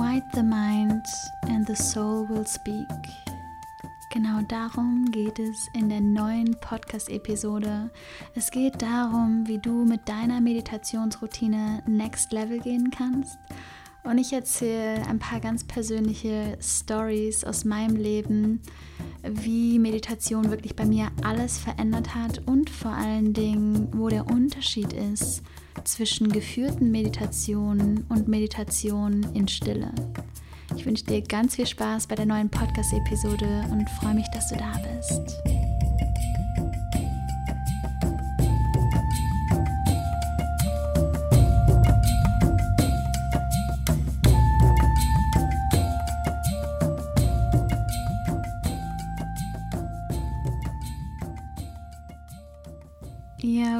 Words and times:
Quiet 0.00 0.24
the 0.32 0.42
mind 0.42 1.04
and 1.50 1.66
the 1.66 1.76
soul 1.76 2.26
will 2.26 2.46
speak. 2.46 2.88
Genau 4.10 4.40
darum 4.48 5.04
geht 5.10 5.38
es 5.38 5.68
in 5.74 5.90
der 5.90 6.00
neuen 6.00 6.56
Podcast-Episode. 6.58 7.90
Es 8.34 8.50
geht 8.50 8.80
darum, 8.80 9.46
wie 9.46 9.58
du 9.58 9.84
mit 9.84 10.08
deiner 10.08 10.40
Meditationsroutine 10.40 11.82
Next 11.86 12.32
Level 12.32 12.60
gehen 12.60 12.90
kannst. 12.90 13.38
Und 14.02 14.16
ich 14.16 14.32
erzähle 14.32 15.06
ein 15.06 15.18
paar 15.18 15.38
ganz 15.38 15.64
persönliche 15.64 16.56
Stories 16.62 17.44
aus 17.44 17.66
meinem 17.66 17.96
Leben, 17.96 18.62
wie 19.22 19.78
Meditation 19.78 20.48
wirklich 20.48 20.76
bei 20.76 20.86
mir 20.86 21.08
alles 21.22 21.58
verändert 21.58 22.14
hat 22.14 22.38
und 22.46 22.70
vor 22.70 22.92
allen 22.92 23.34
Dingen, 23.34 23.88
wo 23.92 24.08
der 24.08 24.26
Unterschied 24.30 24.94
ist 24.94 25.42
zwischen 25.84 26.30
geführten 26.30 26.90
Meditationen 26.90 28.04
und 28.08 28.28
Meditationen 28.28 29.34
in 29.34 29.48
Stille. 29.48 29.92
Ich 30.76 30.86
wünsche 30.86 31.04
dir 31.04 31.22
ganz 31.22 31.56
viel 31.56 31.66
Spaß 31.66 32.06
bei 32.06 32.14
der 32.14 32.26
neuen 32.26 32.48
Podcast-Episode 32.48 33.66
und 33.70 33.88
freue 33.90 34.14
mich, 34.14 34.26
dass 34.32 34.48
du 34.48 34.56
da 34.56 34.72
bist. 34.96 35.49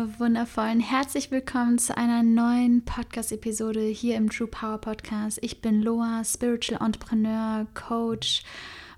Ihr 0.00 0.18
wundervollen, 0.18 0.80
herzlich 0.80 1.30
willkommen 1.30 1.76
zu 1.78 1.94
einer 1.94 2.22
neuen 2.22 2.82
Podcast-Episode 2.86 3.82
hier 3.82 4.16
im 4.16 4.30
True 4.30 4.46
Power 4.46 4.78
Podcast. 4.78 5.38
Ich 5.42 5.60
bin 5.60 5.82
Loa, 5.82 6.24
Spiritual 6.24 6.80
Entrepreneur, 6.80 7.66
Coach 7.74 8.42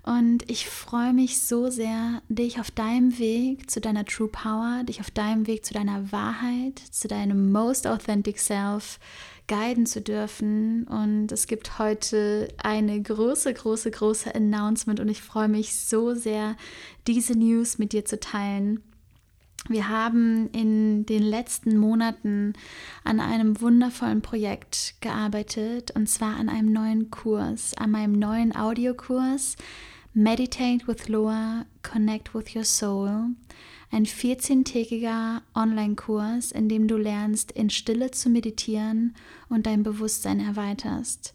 und 0.03 0.49
ich 0.49 0.69
freue 0.69 1.11
mich 1.11 1.41
so 1.41 1.69
sehr, 1.69 2.21
dich 2.29 2.61
auf 2.61 2.71
deinem 2.71 3.19
Weg 3.19 3.69
zu 3.69 3.81
deiner 3.81 4.05
True 4.05 4.29
Power, 4.29 4.83
dich 4.83 5.01
auf 5.01 5.11
deinem 5.11 5.45
Weg 5.45 5.65
zu 5.65 5.73
deiner 5.73 6.09
Wahrheit, 6.13 6.79
zu 6.79 7.09
deinem 7.09 7.51
Most 7.51 7.85
Authentic 7.85 8.39
Self 8.39 8.97
guiden 9.49 9.85
zu 9.85 9.99
dürfen. 9.99 10.85
Und 10.87 11.33
es 11.33 11.47
gibt 11.47 11.79
heute 11.79 12.47
eine 12.63 13.01
große, 13.01 13.53
große, 13.53 13.91
große 13.91 14.33
Announcement 14.33 15.01
und 15.01 15.09
ich 15.09 15.21
freue 15.21 15.49
mich 15.49 15.75
so 15.75 16.13
sehr, 16.13 16.55
diese 17.07 17.37
News 17.37 17.77
mit 17.77 17.91
dir 17.91 18.05
zu 18.05 18.21
teilen. 18.21 18.81
Wir 19.69 19.87
haben 19.87 20.49
in 20.49 21.05
den 21.05 21.23
letzten 21.23 21.77
Monaten 21.77 22.53
an 23.05 23.21
einem 23.21 23.61
wundervollen 23.61 24.21
Projekt 24.21 24.95
gearbeitet 24.99 25.91
und 25.91 26.09
zwar 26.09 26.35
an 26.35 26.49
einem 26.49 26.73
neuen 26.73 27.11
Kurs, 27.11 27.73
an 27.77 27.91
meinem 27.91 28.13
neuen 28.13 28.53
Audiokurs 28.53 29.55
Meditate 30.13 30.85
with 30.85 31.07
Loa, 31.07 31.65
Connect 31.81 32.35
with 32.35 32.55
Your 32.55 32.65
Soul. 32.65 33.29
Ein 33.89 34.05
14-tägiger 34.05 35.41
Online-Kurs, 35.55 36.51
in 36.51 36.67
dem 36.67 36.87
du 36.87 36.97
lernst, 36.97 37.51
in 37.51 37.69
Stille 37.69 38.11
zu 38.11 38.29
meditieren 38.29 39.15
und 39.49 39.65
dein 39.65 39.83
Bewusstsein 39.83 40.39
erweiterst. 40.39 41.33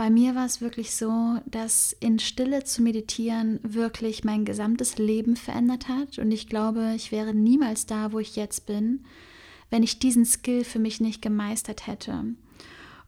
Bei 0.00 0.08
mir 0.08 0.34
war 0.34 0.46
es 0.46 0.62
wirklich 0.62 0.96
so, 0.96 1.40
dass 1.44 1.94
in 2.00 2.18
Stille 2.18 2.64
zu 2.64 2.80
meditieren 2.80 3.60
wirklich 3.62 4.24
mein 4.24 4.46
gesamtes 4.46 4.96
Leben 4.96 5.36
verändert 5.36 5.88
hat. 5.88 6.18
Und 6.18 6.32
ich 6.32 6.46
glaube, 6.46 6.94
ich 6.96 7.12
wäre 7.12 7.34
niemals 7.34 7.84
da, 7.84 8.10
wo 8.10 8.18
ich 8.18 8.34
jetzt 8.34 8.64
bin, 8.64 9.04
wenn 9.68 9.82
ich 9.82 9.98
diesen 9.98 10.24
Skill 10.24 10.64
für 10.64 10.78
mich 10.78 11.02
nicht 11.02 11.20
gemeistert 11.20 11.86
hätte. 11.86 12.24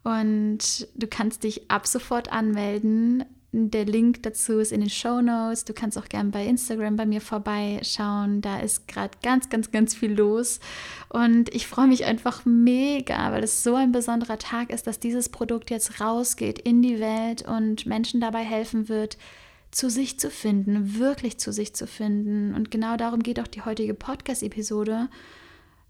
Und 0.03 0.87
du 0.93 1.07
kannst 1.07 1.45
dich 1.45 1.71
ab 1.71 1.87
sofort 1.87 2.31
anmelden. 2.31 3.25
Der 3.55 3.85
Link 3.85 4.23
dazu 4.23 4.57
ist 4.57 4.71
in 4.71 4.81
den 4.81 4.89
Show 4.89 5.21
Notes. 5.21 5.63
Du 5.63 5.73
kannst 5.73 5.95
auch 5.99 6.09
gerne 6.09 6.31
bei 6.31 6.43
Instagram 6.43 6.95
bei 6.95 7.05
mir 7.05 7.21
vorbeischauen. 7.21 8.41
Da 8.41 8.59
ist 8.59 8.87
gerade 8.87 9.15
ganz, 9.21 9.47
ganz, 9.49 9.69
ganz 9.69 9.93
viel 9.93 10.11
los. 10.11 10.59
Und 11.09 11.53
ich 11.53 11.67
freue 11.67 11.85
mich 11.85 12.03
einfach 12.05 12.45
mega, 12.45 13.31
weil 13.31 13.43
es 13.43 13.61
so 13.61 13.75
ein 13.75 13.91
besonderer 13.91 14.39
Tag 14.39 14.71
ist, 14.71 14.87
dass 14.87 14.99
dieses 14.99 15.29
Produkt 15.29 15.69
jetzt 15.69 16.01
rausgeht 16.01 16.57
in 16.57 16.81
die 16.81 16.99
Welt 16.99 17.47
und 17.47 17.85
Menschen 17.85 18.19
dabei 18.19 18.43
helfen 18.43 18.89
wird, 18.89 19.19
zu 19.69 19.87
sich 19.87 20.19
zu 20.19 20.31
finden, 20.31 20.97
wirklich 20.97 21.37
zu 21.37 21.53
sich 21.53 21.75
zu 21.75 21.85
finden. 21.85 22.55
Und 22.55 22.71
genau 22.71 22.97
darum 22.97 23.21
geht 23.21 23.39
auch 23.39 23.47
die 23.47 23.61
heutige 23.61 23.93
Podcast-Episode. 23.93 25.09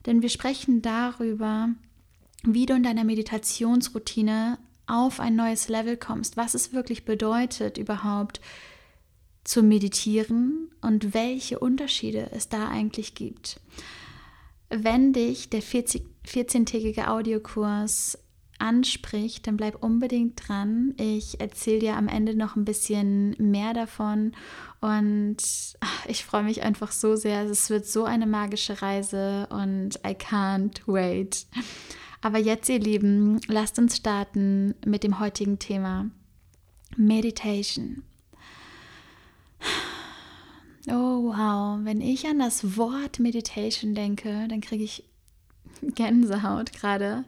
Denn 0.06 0.22
wir 0.22 0.30
sprechen 0.30 0.82
darüber, 0.82 1.70
wie 2.44 2.66
du 2.66 2.74
in 2.74 2.84
deiner 2.84 3.06
Meditationsroutine 3.06 4.58
auf 4.88 5.20
ein 5.20 5.36
neues 5.36 5.70
Level 5.70 5.98
kommst, 5.98 6.38
was 6.38 6.54
es 6.54 6.74
wirklich 6.74 7.06
bedeutet 7.06 7.78
überhaupt 7.78 8.42
zu 9.44 9.62
meditieren 9.64 10.70
und 10.82 11.14
welche 11.14 11.60
Unterschiede 11.60 12.30
es 12.32 12.50
da 12.50 12.70
eigentlich 12.70 13.16
gibt. 13.16 13.60
Wenn 14.70 15.14
dich 15.14 15.50
der 15.50 15.62
14-tägige 15.62 17.08
Audiokurs 17.08 18.18
anspricht, 18.60 19.46
dann 19.48 19.58
bleib 19.58 19.84
unbedingt 19.84 20.48
dran. 20.48 20.94
Ich 20.98 21.42
erzähle 21.42 21.80
dir 21.80 21.98
am 21.98 22.08
Ende 22.08 22.36
noch 22.36 22.56
ein 22.56 22.66
bisschen 22.66 23.36
mehr 23.38 23.74
davon 23.74 24.32
und 24.80 25.38
ich 26.08 26.24
freue 26.24 26.44
mich 26.44 26.64
einfach 26.64 26.92
so 26.92 27.16
sehr. 27.16 27.44
Es 27.44 27.70
wird 27.70 27.86
so 27.86 28.06
eine 28.06 28.26
magische 28.26 28.82
Reise 28.82 29.48
und 29.50 29.96
I 30.08 30.12
can't 30.12 30.82
wait. 30.86 31.46
Aber 32.24 32.38
jetzt, 32.38 32.70
ihr 32.70 32.80
Lieben, 32.80 33.42
lasst 33.48 33.78
uns 33.78 33.98
starten 33.98 34.76
mit 34.86 35.04
dem 35.04 35.20
heutigen 35.20 35.60
Thema 35.60 36.10
Meditation. 36.96 38.04
Oh 40.88 41.26
wow, 41.26 41.80
wenn 41.84 42.00
ich 42.00 42.26
an 42.26 42.40
das 42.40 42.78
Wort 42.78 43.20
Meditation 43.20 43.94
denke, 43.94 44.48
dann 44.48 44.62
kriege 44.62 44.86
ich 44.86 45.04
Gänsehaut 45.82 46.72
gerade. 46.72 47.26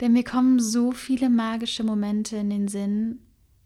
Denn 0.00 0.12
mir 0.12 0.24
kommen 0.24 0.58
so 0.58 0.92
viele 0.92 1.28
magische 1.28 1.84
Momente 1.84 2.36
in 2.36 2.48
den 2.48 2.68
Sinn, 2.68 3.18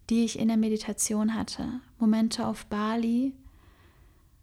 die 0.08 0.24
ich 0.24 0.40
in 0.40 0.48
der 0.48 0.56
Meditation 0.56 1.36
hatte. 1.36 1.80
Momente 2.00 2.48
auf 2.48 2.66
Bali, 2.66 3.32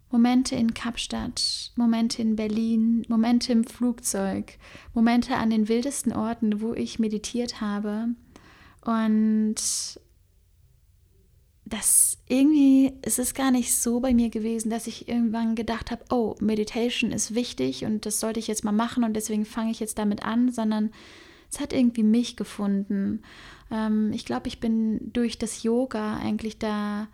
Momente 0.09 0.55
in 0.55 0.73
Kapstadt, 0.73 1.71
Momente 1.75 2.21
in 2.21 2.35
Berlin, 2.35 3.05
Momente 3.09 3.51
im 3.51 3.65
Flugzeug, 3.65 4.57
Momente 4.93 5.35
an 5.35 5.49
den 5.49 5.67
wildesten 5.67 6.13
Orten, 6.13 6.61
wo 6.61 6.73
ich 6.73 6.99
meditiert 6.99 7.59
habe. 7.59 8.09
Und 8.81 9.55
das 11.65 12.17
irgendwie 12.27 12.93
ist 13.05 13.19
es 13.19 13.33
gar 13.33 13.51
nicht 13.51 13.75
so 13.75 13.99
bei 13.99 14.13
mir 14.13 14.29
gewesen, 14.29 14.69
dass 14.69 14.87
ich 14.87 15.09
irgendwann 15.09 15.55
gedacht 15.55 15.91
habe, 15.91 16.05
oh, 16.09 16.35
Meditation 16.39 17.11
ist 17.11 17.35
wichtig 17.35 17.83
und 17.83 18.05
das 18.05 18.19
sollte 18.19 18.39
ich 18.39 18.47
jetzt 18.47 18.63
mal 18.63 18.71
machen 18.71 19.03
und 19.03 19.13
deswegen 19.13 19.45
fange 19.45 19.71
ich 19.71 19.79
jetzt 19.81 19.97
damit 19.97 20.23
an, 20.23 20.51
sondern 20.51 20.91
es 21.51 21.59
hat 21.59 21.73
irgendwie 21.73 22.03
mich 22.03 22.37
gefunden. 22.37 23.21
Ähm, 23.71 24.11
ich 24.13 24.25
glaube, 24.25 24.47
ich 24.47 24.59
bin 24.59 25.11
durch 25.13 25.37
das 25.37 25.63
Yoga 25.63 26.17
eigentlich 26.17 26.57
da 26.57 27.07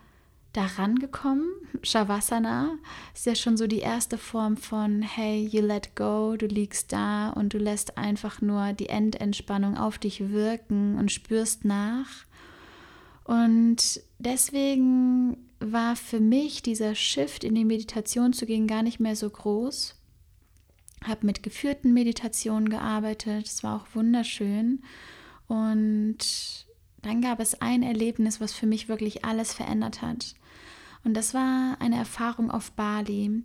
daran 0.53 0.99
gekommen. 0.99 1.47
Shavasana 1.81 2.77
ist 3.13 3.25
ja 3.25 3.35
schon 3.35 3.57
so 3.57 3.67
die 3.67 3.79
erste 3.79 4.17
Form 4.17 4.55
von 4.55 5.01
Hey, 5.01 5.45
you 5.45 5.61
let 5.61 5.95
go, 5.95 6.35
du 6.37 6.45
liegst 6.45 6.93
da 6.93 7.29
und 7.31 7.53
du 7.53 7.57
lässt 7.57 7.97
einfach 7.97 8.41
nur 8.41 8.73
die 8.73 8.89
Endentspannung 8.89 9.77
auf 9.77 9.97
dich 9.97 10.29
wirken 10.29 10.97
und 10.97 11.11
spürst 11.11 11.65
nach. 11.65 12.25
Und 13.23 14.01
deswegen 14.19 15.37
war 15.59 15.95
für 15.95 16.19
mich 16.19 16.61
dieser 16.61 16.93
Shift 16.93 17.43
in 17.43 17.55
die 17.55 17.65
Meditation 17.65 18.33
zu 18.33 18.45
gehen 18.45 18.67
gar 18.67 18.83
nicht 18.83 18.99
mehr 18.99 19.15
so 19.15 19.29
groß. 19.29 19.95
Habe 21.03 21.25
mit 21.25 21.43
geführten 21.43 21.93
Meditationen 21.93 22.69
gearbeitet, 22.69 23.47
es 23.47 23.63
war 23.63 23.81
auch 23.81 23.95
wunderschön. 23.95 24.83
Und 25.47 26.17
dann 27.01 27.21
gab 27.21 27.39
es 27.39 27.59
ein 27.61 27.83
Erlebnis, 27.83 28.39
was 28.39 28.53
für 28.53 28.65
mich 28.65 28.87
wirklich 28.87 29.25
alles 29.25 29.53
verändert 29.53 30.01
hat. 30.01 30.35
Und 31.03 31.15
das 31.15 31.33
war 31.33 31.77
eine 31.79 31.97
Erfahrung 31.97 32.49
auf 32.49 32.71
Bali. 32.71 33.43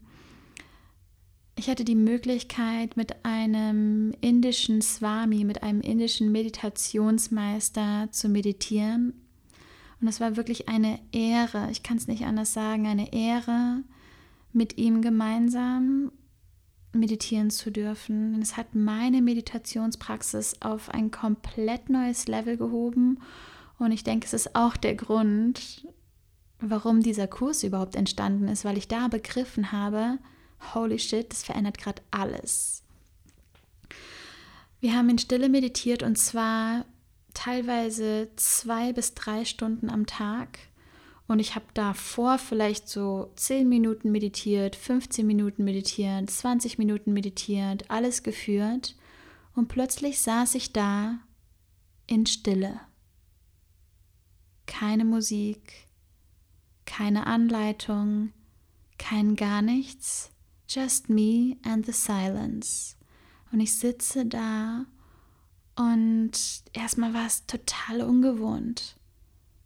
Ich 1.57 1.69
hatte 1.69 1.85
die 1.85 1.97
Möglichkeit, 1.97 2.97
mit 2.97 3.25
einem 3.25 4.15
indischen 4.21 4.81
Swami, 4.81 5.45
mit 5.45 5.65
einem 5.65 5.81
indischen 5.81 6.31
Meditationsmeister 6.31 8.09
zu 8.13 8.29
meditieren. 8.29 9.15
Und 10.01 10.07
es 10.07 10.21
war 10.21 10.37
wirklich 10.37 10.69
eine 10.69 11.01
Ehre, 11.11 11.69
ich 11.73 11.83
kann 11.83 11.97
es 11.97 12.07
nicht 12.07 12.25
anders 12.25 12.53
sagen, 12.53 12.87
eine 12.87 13.13
Ehre, 13.13 13.83
mit 14.53 14.79
ihm 14.79 15.03
gemeinsam 15.03 16.13
meditieren 16.93 17.51
zu 17.51 17.71
dürfen. 17.71 18.41
Es 18.41 18.57
hat 18.57 18.75
meine 18.75 19.21
Meditationspraxis 19.21 20.63
auf 20.63 20.91
ein 20.91 21.11
komplett 21.11 21.91
neues 21.91 22.29
Level 22.29 22.57
gehoben. 22.57 23.19
Und 23.79 23.93
ich 23.93 24.05
denke, 24.05 24.27
es 24.27 24.33
ist 24.33 24.55
auch 24.55 24.77
der 24.77 24.95
Grund, 24.95 25.85
warum 26.61 27.03
dieser 27.03 27.27
Kurs 27.27 27.63
überhaupt 27.63 27.97
entstanden 27.97 28.49
ist, 28.49 28.65
weil 28.65 28.79
ich 28.79 28.89
da 28.89 29.09
begriffen 29.09 29.73
habe, 29.73 30.19
holy 30.75 30.99
shit, 30.99 31.31
das 31.31 31.45
verändert 31.45 31.79
gerade 31.79 32.03
alles. 32.11 32.83
Wir 34.81 34.95
haben 34.95 35.09
in 35.09 35.19
Stille 35.19 35.49
meditiert 35.49 36.03
und 36.03 36.17
zwar 36.17 36.85
teilweise 37.35 38.29
zwei 38.37 38.93
bis 38.93 39.15
drei 39.15 39.45
Stunden 39.45 39.91
am 39.91 40.07
Tag 40.07 40.59
und 41.29 41.41
ich 41.41 41.55
habe 41.55 41.67
davor 41.75 42.39
vielleicht 42.39 42.89
so 42.89 43.31
10 43.37 43.69
Minuten 43.69 44.11
meditiert, 44.11 44.75
15 44.75 45.27
Minuten 45.27 45.63
meditiert, 45.63 46.31
20 46.31 46.79
Minuten 46.79 47.13
meditiert, 47.13 47.91
alles 47.91 48.23
geführt. 48.23 48.97
Und 49.55 49.69
plötzlich 49.69 50.21
saß 50.23 50.55
ich 50.55 50.73
da 50.73 51.19
in 52.07 52.25
Stille. 52.25 52.81
Keine 54.65 55.05
Musik, 55.05 55.88
keine 56.89 57.27
Anleitung, 57.27 58.33
kein 58.99 59.37
gar 59.37 59.61
nichts, 59.61 60.33
just 60.69 61.11
me 61.11 61.57
and 61.63 61.85
the 61.85 61.93
silence. 61.93 62.97
Und 63.53 63.61
ich 63.61 63.79
sitze 63.79 64.25
da 64.25 64.87
und 65.77 66.33
erstmal 66.73 67.13
war 67.13 67.27
es 67.27 67.45
total 67.47 68.01
ungewohnt. 68.01 68.97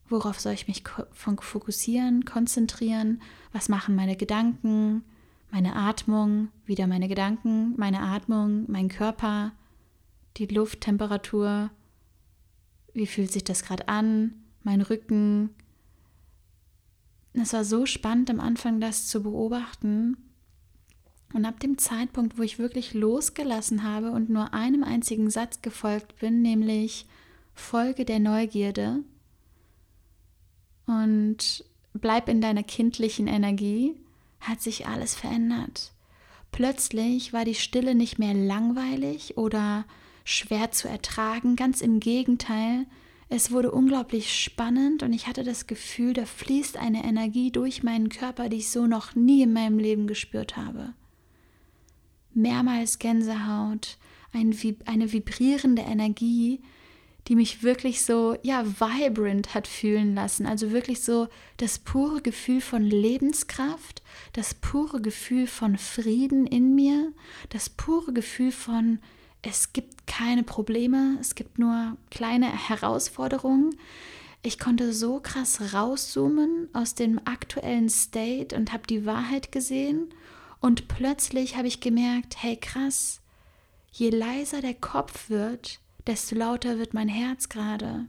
Worauf 0.08 0.40
soll 0.40 0.52
ich 0.52 0.66
mich 0.66 0.82
fokussieren, 1.12 2.24
konzentrieren? 2.24 3.22
Was 3.52 3.69
machen 3.69 3.94
meine 3.94 4.16
Gedanken, 4.16 5.04
meine 5.50 5.76
Atmung, 5.76 6.48
wieder 6.66 6.88
meine 6.88 7.08
Gedanken, 7.08 7.74
meine 7.76 8.00
Atmung, 8.00 8.70
mein 8.70 8.88
Körper, 8.88 9.52
die 10.36 10.46
Lufttemperatur? 10.46 11.70
Wie 12.92 13.06
fühlt 13.06 13.30
sich 13.30 13.44
das 13.44 13.62
gerade 13.62 13.88
an? 13.88 14.34
Mein 14.64 14.82
Rücken? 14.82 15.50
Es 17.34 17.52
war 17.52 17.64
so 17.64 17.87
spannend 17.87 18.31
am 18.31 18.40
Anfang, 18.40 18.81
das 18.81 19.06
zu 19.06 19.23
beobachten. 19.23 20.17
Und 21.32 21.46
ab 21.46 21.61
dem 21.61 21.79
Zeitpunkt, 21.79 22.38
wo 22.38 22.43
ich 22.43 22.58
wirklich 22.58 22.93
losgelassen 22.93 23.82
habe 23.82 24.11
und 24.11 24.29
nur 24.29 24.52
einem 24.52 24.84
einzigen 24.84 25.31
Satz 25.31 25.62
gefolgt 25.62 26.19
bin, 26.20 26.43
nämlich 26.43 27.06
Folge 27.55 28.05
der 28.05 28.19
Neugierde, 28.19 29.02
und 30.87 31.64
bleib 31.94 32.29
in 32.29 32.40
deiner 32.40 32.62
kindlichen 32.62 33.26
Energie, 33.26 33.94
hat 34.40 34.61
sich 34.61 34.87
alles 34.87 35.14
verändert. 35.14 35.93
Plötzlich 36.50 37.32
war 37.32 37.44
die 37.44 37.55
Stille 37.55 37.94
nicht 37.94 38.19
mehr 38.19 38.34
langweilig 38.34 39.37
oder 39.38 39.84
schwer 40.25 40.70
zu 40.70 40.88
ertragen, 40.88 41.56
ganz 41.56 41.81
im 41.81 42.00
Gegenteil, 42.00 42.87
es 43.32 43.50
wurde 43.50 43.70
unglaublich 43.70 44.38
spannend 44.38 45.02
und 45.02 45.14
ich 45.14 45.26
hatte 45.26 45.43
das 45.43 45.67
Gefühl, 45.67 46.12
da 46.12 46.26
fließt 46.26 46.76
eine 46.76 47.02
Energie 47.02 47.50
durch 47.50 47.82
meinen 47.82 48.11
Körper, 48.11 48.50
die 48.50 48.58
ich 48.58 48.70
so 48.70 48.87
noch 48.87 49.14
nie 49.14 49.43
in 49.43 49.55
meinem 49.55 49.79
Leben 49.79 50.06
gespürt 50.06 50.58
habe. 50.58 50.93
Mehrmals 52.34 52.99
Gänsehaut, 52.99 53.96
ein, 54.34 54.55
eine 54.84 55.12
vibrierende 55.12 55.81
Energie, 55.81 56.61
die 57.26 57.34
mich 57.34 57.62
wirklich 57.62 58.05
so, 58.05 58.37
ja, 58.43 58.67
vibrant 58.67 59.55
hat 59.55 59.67
fühlen 59.67 60.14
lassen. 60.14 60.44
Also 60.44 60.70
wirklich 60.70 61.02
so 61.02 61.29
das 61.56 61.79
pure 61.79 62.20
Gefühl 62.20 62.61
von 62.61 62.82
Lebenskraft, 62.82 64.02
das 64.34 64.52
pure 64.52 65.00
Gefühl 65.00 65.46
von 65.46 65.79
Frieden 65.79 66.46
in 66.46 66.75
mir, 66.75 67.12
das 67.49 67.70
pure 67.70 68.12
Gefühl 68.12 68.52
von, 68.52 68.99
es 69.42 69.72
gibt 69.72 70.06
keine 70.06 70.44
Probleme, 70.44 71.18
es 71.20 71.34
gibt 71.34 71.58
nur 71.58 71.96
kleine 72.10 72.46
Herausforderungen. 72.68 73.76
Ich 74.42 74.58
konnte 74.58 74.92
so 74.92 75.20
krass 75.20 75.74
rauszoomen 75.74 76.68
aus 76.72 76.94
dem 76.94 77.20
aktuellen 77.24 77.88
State 77.88 78.56
und 78.56 78.72
habe 78.72 78.86
die 78.86 79.04
Wahrheit 79.04 79.52
gesehen. 79.52 80.14
Und 80.60 80.86
plötzlich 80.86 81.56
habe 81.56 81.66
ich 81.66 81.80
gemerkt, 81.80 82.40
hey 82.42 82.56
krass, 82.56 83.20
je 83.90 84.10
leiser 84.10 84.60
der 84.60 84.74
Kopf 84.74 85.28
wird, 85.28 85.80
desto 86.06 86.36
lauter 86.36 86.78
wird 86.78 86.94
mein 86.94 87.08
Herz 87.08 87.48
gerade. 87.48 88.06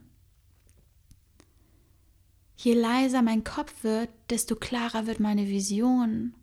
Je 2.56 2.74
leiser 2.74 3.22
mein 3.22 3.42
Kopf 3.42 3.82
wird, 3.82 4.08
desto 4.30 4.54
klarer 4.54 5.06
wird 5.06 5.18
meine 5.18 5.48
Vision. 5.48 6.34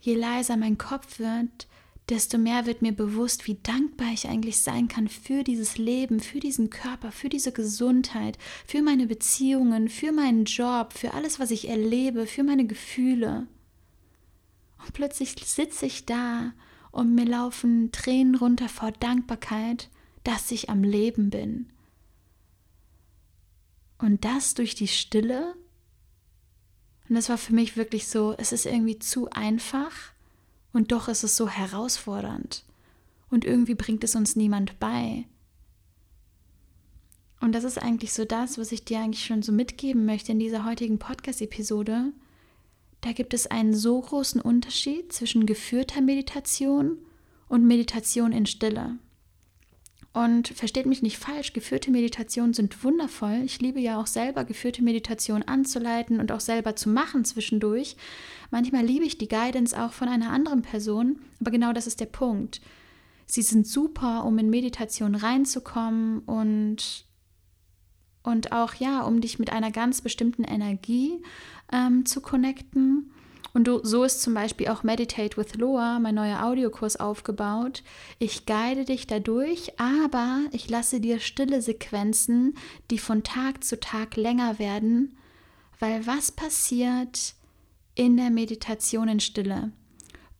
Je 0.00 0.14
leiser 0.14 0.58
mein 0.58 0.76
Kopf 0.76 1.18
wird, 1.18 1.66
desto 2.08 2.36
mehr 2.36 2.66
wird 2.66 2.82
mir 2.82 2.92
bewusst, 2.92 3.46
wie 3.46 3.58
dankbar 3.62 4.12
ich 4.12 4.28
eigentlich 4.28 4.58
sein 4.58 4.88
kann 4.88 5.08
für 5.08 5.42
dieses 5.42 5.78
Leben, 5.78 6.20
für 6.20 6.38
diesen 6.38 6.68
Körper, 6.68 7.12
für 7.12 7.28
diese 7.28 7.52
Gesundheit, 7.52 8.36
für 8.66 8.82
meine 8.82 9.06
Beziehungen, 9.06 9.88
für 9.88 10.12
meinen 10.12 10.44
Job, 10.44 10.92
für 10.92 11.14
alles, 11.14 11.40
was 11.40 11.50
ich 11.50 11.68
erlebe, 11.68 12.26
für 12.26 12.42
meine 12.42 12.66
Gefühle. 12.66 13.46
Und 14.84 14.92
plötzlich 14.92 15.34
sitze 15.46 15.86
ich 15.86 16.04
da 16.04 16.52
und 16.90 17.14
mir 17.14 17.24
laufen 17.24 17.90
Tränen 17.90 18.34
runter 18.34 18.68
vor 18.68 18.92
Dankbarkeit, 18.92 19.88
dass 20.24 20.50
ich 20.50 20.68
am 20.68 20.84
Leben 20.84 21.30
bin. 21.30 21.70
Und 23.98 24.24
das 24.24 24.54
durch 24.54 24.74
die 24.74 24.88
Stille. 24.88 25.54
Und 27.08 27.14
das 27.14 27.30
war 27.30 27.38
für 27.38 27.54
mich 27.54 27.76
wirklich 27.76 28.06
so, 28.08 28.34
es 28.36 28.52
ist 28.52 28.66
irgendwie 28.66 28.98
zu 28.98 29.30
einfach 29.30 30.13
und 30.74 30.92
doch 30.92 31.08
ist 31.08 31.24
es 31.24 31.36
so 31.36 31.48
herausfordernd. 31.48 32.64
Und 33.30 33.46
irgendwie 33.46 33.74
bringt 33.74 34.04
es 34.04 34.14
uns 34.14 34.36
niemand 34.36 34.78
bei. 34.78 35.24
Und 37.40 37.52
das 37.52 37.64
ist 37.64 37.80
eigentlich 37.80 38.12
so 38.12 38.24
das, 38.24 38.58
was 38.58 38.72
ich 38.72 38.84
dir 38.84 39.00
eigentlich 39.00 39.24
schon 39.24 39.42
so 39.42 39.52
mitgeben 39.52 40.04
möchte 40.04 40.32
in 40.32 40.38
dieser 40.38 40.64
heutigen 40.64 40.98
Podcast-Episode. 40.98 42.12
Da 43.00 43.12
gibt 43.12 43.34
es 43.34 43.46
einen 43.46 43.74
so 43.74 44.00
großen 44.00 44.40
Unterschied 44.40 45.12
zwischen 45.12 45.46
geführter 45.46 46.00
Meditation 46.00 46.98
und 47.48 47.66
Meditation 47.66 48.32
in 48.32 48.46
Stille. 48.46 48.98
Und 50.14 50.46
versteht 50.46 50.86
mich 50.86 51.02
nicht 51.02 51.18
falsch, 51.18 51.52
geführte 51.54 51.90
Meditationen 51.90 52.54
sind 52.54 52.84
wundervoll. 52.84 53.42
Ich 53.44 53.60
liebe 53.60 53.80
ja 53.80 54.00
auch 54.00 54.06
selber 54.06 54.44
geführte 54.44 54.80
Meditationen 54.84 55.46
anzuleiten 55.46 56.20
und 56.20 56.30
auch 56.30 56.38
selber 56.38 56.76
zu 56.76 56.88
machen 56.88 57.24
zwischendurch. 57.24 57.96
Manchmal 58.52 58.86
liebe 58.86 59.04
ich 59.04 59.18
die 59.18 59.26
Guidance 59.26 59.76
auch 59.76 59.92
von 59.92 60.08
einer 60.08 60.30
anderen 60.30 60.62
Person, 60.62 61.18
aber 61.40 61.50
genau 61.50 61.72
das 61.72 61.88
ist 61.88 61.98
der 61.98 62.06
Punkt. 62.06 62.60
Sie 63.26 63.42
sind 63.42 63.66
super, 63.66 64.24
um 64.24 64.38
in 64.38 64.50
Meditation 64.50 65.16
reinzukommen 65.16 66.20
und, 66.20 67.06
und 68.22 68.52
auch 68.52 68.74
ja, 68.74 69.02
um 69.02 69.20
dich 69.20 69.40
mit 69.40 69.50
einer 69.50 69.72
ganz 69.72 70.00
bestimmten 70.00 70.44
Energie 70.44 71.20
ähm, 71.72 72.06
zu 72.06 72.20
connecten. 72.20 73.10
Und 73.54 73.70
so 73.84 74.02
ist 74.02 74.20
zum 74.20 74.34
Beispiel 74.34 74.66
auch 74.66 74.82
Meditate 74.82 75.36
with 75.36 75.54
Loa, 75.54 76.00
mein 76.00 76.16
neuer 76.16 76.42
Audiokurs, 76.44 76.96
aufgebaut. 76.96 77.84
Ich 78.18 78.46
guide 78.46 78.84
dich 78.84 79.06
dadurch, 79.06 79.78
aber 79.78 80.40
ich 80.50 80.68
lasse 80.68 81.00
dir 81.00 81.20
stille 81.20 81.62
Sequenzen, 81.62 82.56
die 82.90 82.98
von 82.98 83.22
Tag 83.22 83.62
zu 83.62 83.78
Tag 83.78 84.16
länger 84.16 84.58
werden, 84.58 85.16
weil 85.78 86.04
was 86.04 86.32
passiert 86.32 87.34
in 87.94 88.16
der 88.16 88.30
Meditation 88.30 89.06
in 89.06 89.20
Stille? 89.20 89.70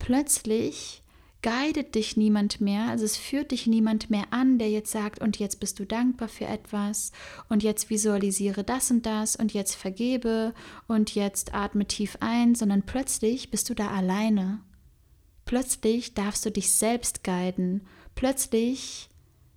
Plötzlich 0.00 1.03
guidet 1.44 1.94
dich 1.94 2.16
niemand 2.16 2.62
mehr, 2.62 2.88
also 2.88 3.04
es 3.04 3.18
führt 3.18 3.50
dich 3.50 3.66
niemand 3.66 4.08
mehr 4.08 4.24
an, 4.30 4.58
der 4.58 4.70
jetzt 4.70 4.90
sagt, 4.90 5.20
und 5.20 5.38
jetzt 5.38 5.60
bist 5.60 5.78
du 5.78 5.84
dankbar 5.84 6.28
für 6.28 6.46
etwas 6.46 7.12
und 7.50 7.62
jetzt 7.62 7.90
visualisiere 7.90 8.64
das 8.64 8.90
und 8.90 9.04
das 9.04 9.36
und 9.36 9.52
jetzt 9.52 9.74
vergebe 9.74 10.54
und 10.88 11.14
jetzt 11.14 11.52
atme 11.52 11.86
tief 11.86 12.16
ein, 12.20 12.54
sondern 12.54 12.82
plötzlich 12.82 13.50
bist 13.50 13.68
du 13.68 13.74
da 13.74 13.88
alleine. 13.88 14.62
Plötzlich 15.44 16.14
darfst 16.14 16.46
du 16.46 16.50
dich 16.50 16.72
selbst 16.72 17.22
guiden. 17.24 17.82
Plötzlich, 18.14 19.10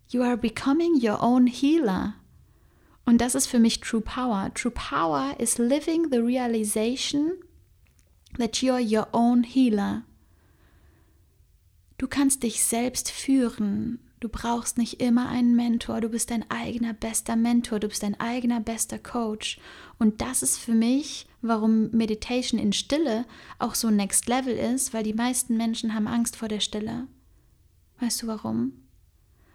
you 0.10 0.22
are 0.24 0.38
becoming 0.38 1.00
your 1.02 1.24
own 1.24 1.48
healer. 1.48 2.16
Und 3.06 3.22
das 3.22 3.34
ist 3.34 3.48
für 3.48 3.60
mich 3.60 3.80
True 3.80 4.02
Power. 4.02 4.52
True 4.54 4.74
Power 4.74 5.40
is 5.40 5.58
living 5.58 6.10
the 6.12 6.18
realization 6.18 7.32
that 8.38 8.62
you 8.62 8.74
are 8.74 8.84
your 8.84 9.08
own 9.14 9.44
healer. 9.44 10.04
Du 11.98 12.08
kannst 12.08 12.44
dich 12.44 12.64
selbst 12.64 13.10
führen. 13.10 14.00
Du 14.20 14.30
brauchst 14.30 14.78
nicht 14.78 15.02
immer 15.02 15.30
einen 15.30 15.56
Mentor. 15.56 16.02
Du 16.02 16.10
bist 16.10 16.32
dein 16.32 16.50
eigener 16.50 16.94
bester 16.94 17.36
Mentor. 17.36 17.80
Du 17.80 17.88
bist 17.88 18.04
dein 18.04 18.20
eigener 18.20 18.60
bester 18.60 19.00
Coach. 19.00 19.60
Und 19.98 20.22
das 20.22 20.44
ist 20.44 20.58
für 20.58 20.74
mich, 20.74 21.28
warum 21.42 21.90
Meditation 21.92 22.60
in 22.60 22.74
Stille 22.74 23.26
auch 23.60 23.76
so 23.76 23.90
Next 23.90 24.28
Level 24.28 24.56
ist, 24.56 24.94
weil 24.94 25.04
die 25.04 25.14
meisten 25.14 25.58
Menschen 25.58 25.94
haben 25.94 26.08
Angst 26.08 26.36
vor 26.36 26.48
der 26.48 26.60
Stille. 26.60 27.08
Weißt 28.00 28.22
du 28.22 28.28
warum? 28.28 28.74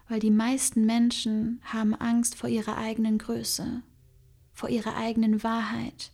Weil 0.08 0.18
die 0.18 0.30
meisten 0.30 0.84
Menschen 0.84 1.61
haben 1.64 1.94
Angst 1.94 2.34
vor 2.34 2.49
ihrer 2.49 2.76
eigenen 2.76 3.18
Größe, 3.18 3.82
vor 4.52 4.68
ihrer 4.68 4.96
eigenen 4.96 5.42
Wahrheit, 5.44 6.11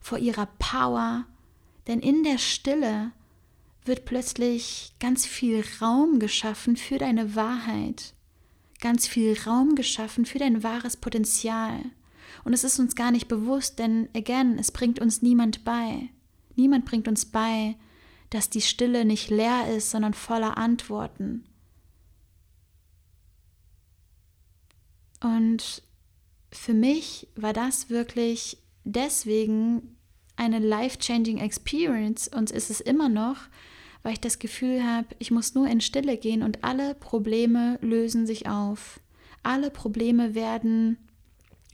vor 0.00 0.18
ihrer 0.18 0.46
Power. 0.58 1.26
Denn 1.88 2.00
in 2.00 2.22
der 2.22 2.38
Stille 2.38 3.12
wird 3.84 4.04
plötzlich 4.04 4.94
ganz 4.98 5.26
viel 5.26 5.64
Raum 5.80 6.18
geschaffen 6.18 6.76
für 6.76 6.98
deine 6.98 7.34
Wahrheit, 7.34 8.14
ganz 8.80 9.06
viel 9.06 9.36
Raum 9.46 9.74
geschaffen 9.74 10.24
für 10.24 10.38
dein 10.38 10.62
wahres 10.62 10.96
Potenzial. 10.96 11.80
Und 12.44 12.52
es 12.52 12.64
ist 12.64 12.78
uns 12.78 12.94
gar 12.94 13.10
nicht 13.10 13.28
bewusst, 13.28 13.78
denn 13.78 14.08
again, 14.14 14.58
es 14.58 14.72
bringt 14.72 14.98
uns 14.98 15.22
niemand 15.22 15.64
bei. 15.64 16.08
Niemand 16.56 16.84
bringt 16.84 17.08
uns 17.08 17.26
bei, 17.26 17.76
dass 18.30 18.50
die 18.50 18.60
Stille 18.62 19.04
nicht 19.04 19.30
leer 19.30 19.68
ist, 19.74 19.90
sondern 19.90 20.14
voller 20.14 20.56
Antworten. 20.56 21.44
Und 25.20 25.82
für 26.50 26.74
mich 26.74 27.28
war 27.34 27.52
das 27.52 27.90
wirklich 27.90 28.58
deswegen 28.84 29.96
eine 30.36 30.58
life-changing 30.58 31.38
Experience 31.38 32.28
und 32.28 32.50
ist 32.50 32.70
es 32.70 32.80
immer 32.80 33.08
noch, 33.08 33.38
weil 34.04 34.12
ich 34.12 34.20
das 34.20 34.38
Gefühl 34.38 34.84
habe, 34.84 35.08
ich 35.18 35.32
muss 35.32 35.54
nur 35.54 35.66
in 35.66 35.80
Stille 35.80 36.18
gehen 36.18 36.42
und 36.42 36.62
alle 36.62 36.94
Probleme 36.94 37.78
lösen 37.80 38.26
sich 38.26 38.46
auf. 38.48 39.00
Alle 39.42 39.70
Probleme 39.70 40.34
werden 40.34 40.98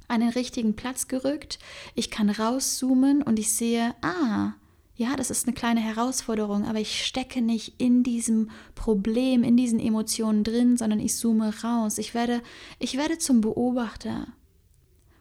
an 0.06 0.20
den 0.20 0.30
richtigen 0.30 0.76
Platz 0.76 1.08
gerückt. 1.08 1.58
Ich 1.96 2.08
kann 2.10 2.30
rauszoomen 2.30 3.22
und 3.22 3.38
ich 3.40 3.52
sehe, 3.52 3.94
ah, 4.00 4.54
ja, 4.94 5.16
das 5.16 5.30
ist 5.30 5.46
eine 5.46 5.54
kleine 5.54 5.80
Herausforderung, 5.80 6.66
aber 6.66 6.78
ich 6.78 7.04
stecke 7.04 7.42
nicht 7.42 7.75
in 7.78 8.04
diesem 8.04 8.50
Problem, 8.76 9.42
in 9.42 9.56
diesen 9.56 9.80
Emotionen 9.80 10.44
drin, 10.44 10.76
sondern 10.76 11.00
ich 11.00 11.16
zoome 11.16 11.52
raus. 11.64 11.99
Ich 11.99 12.14
werde, 12.14 12.42
ich 12.78 12.96
werde 12.96 13.18
zum 13.18 13.40
Beobachter. 13.40 14.28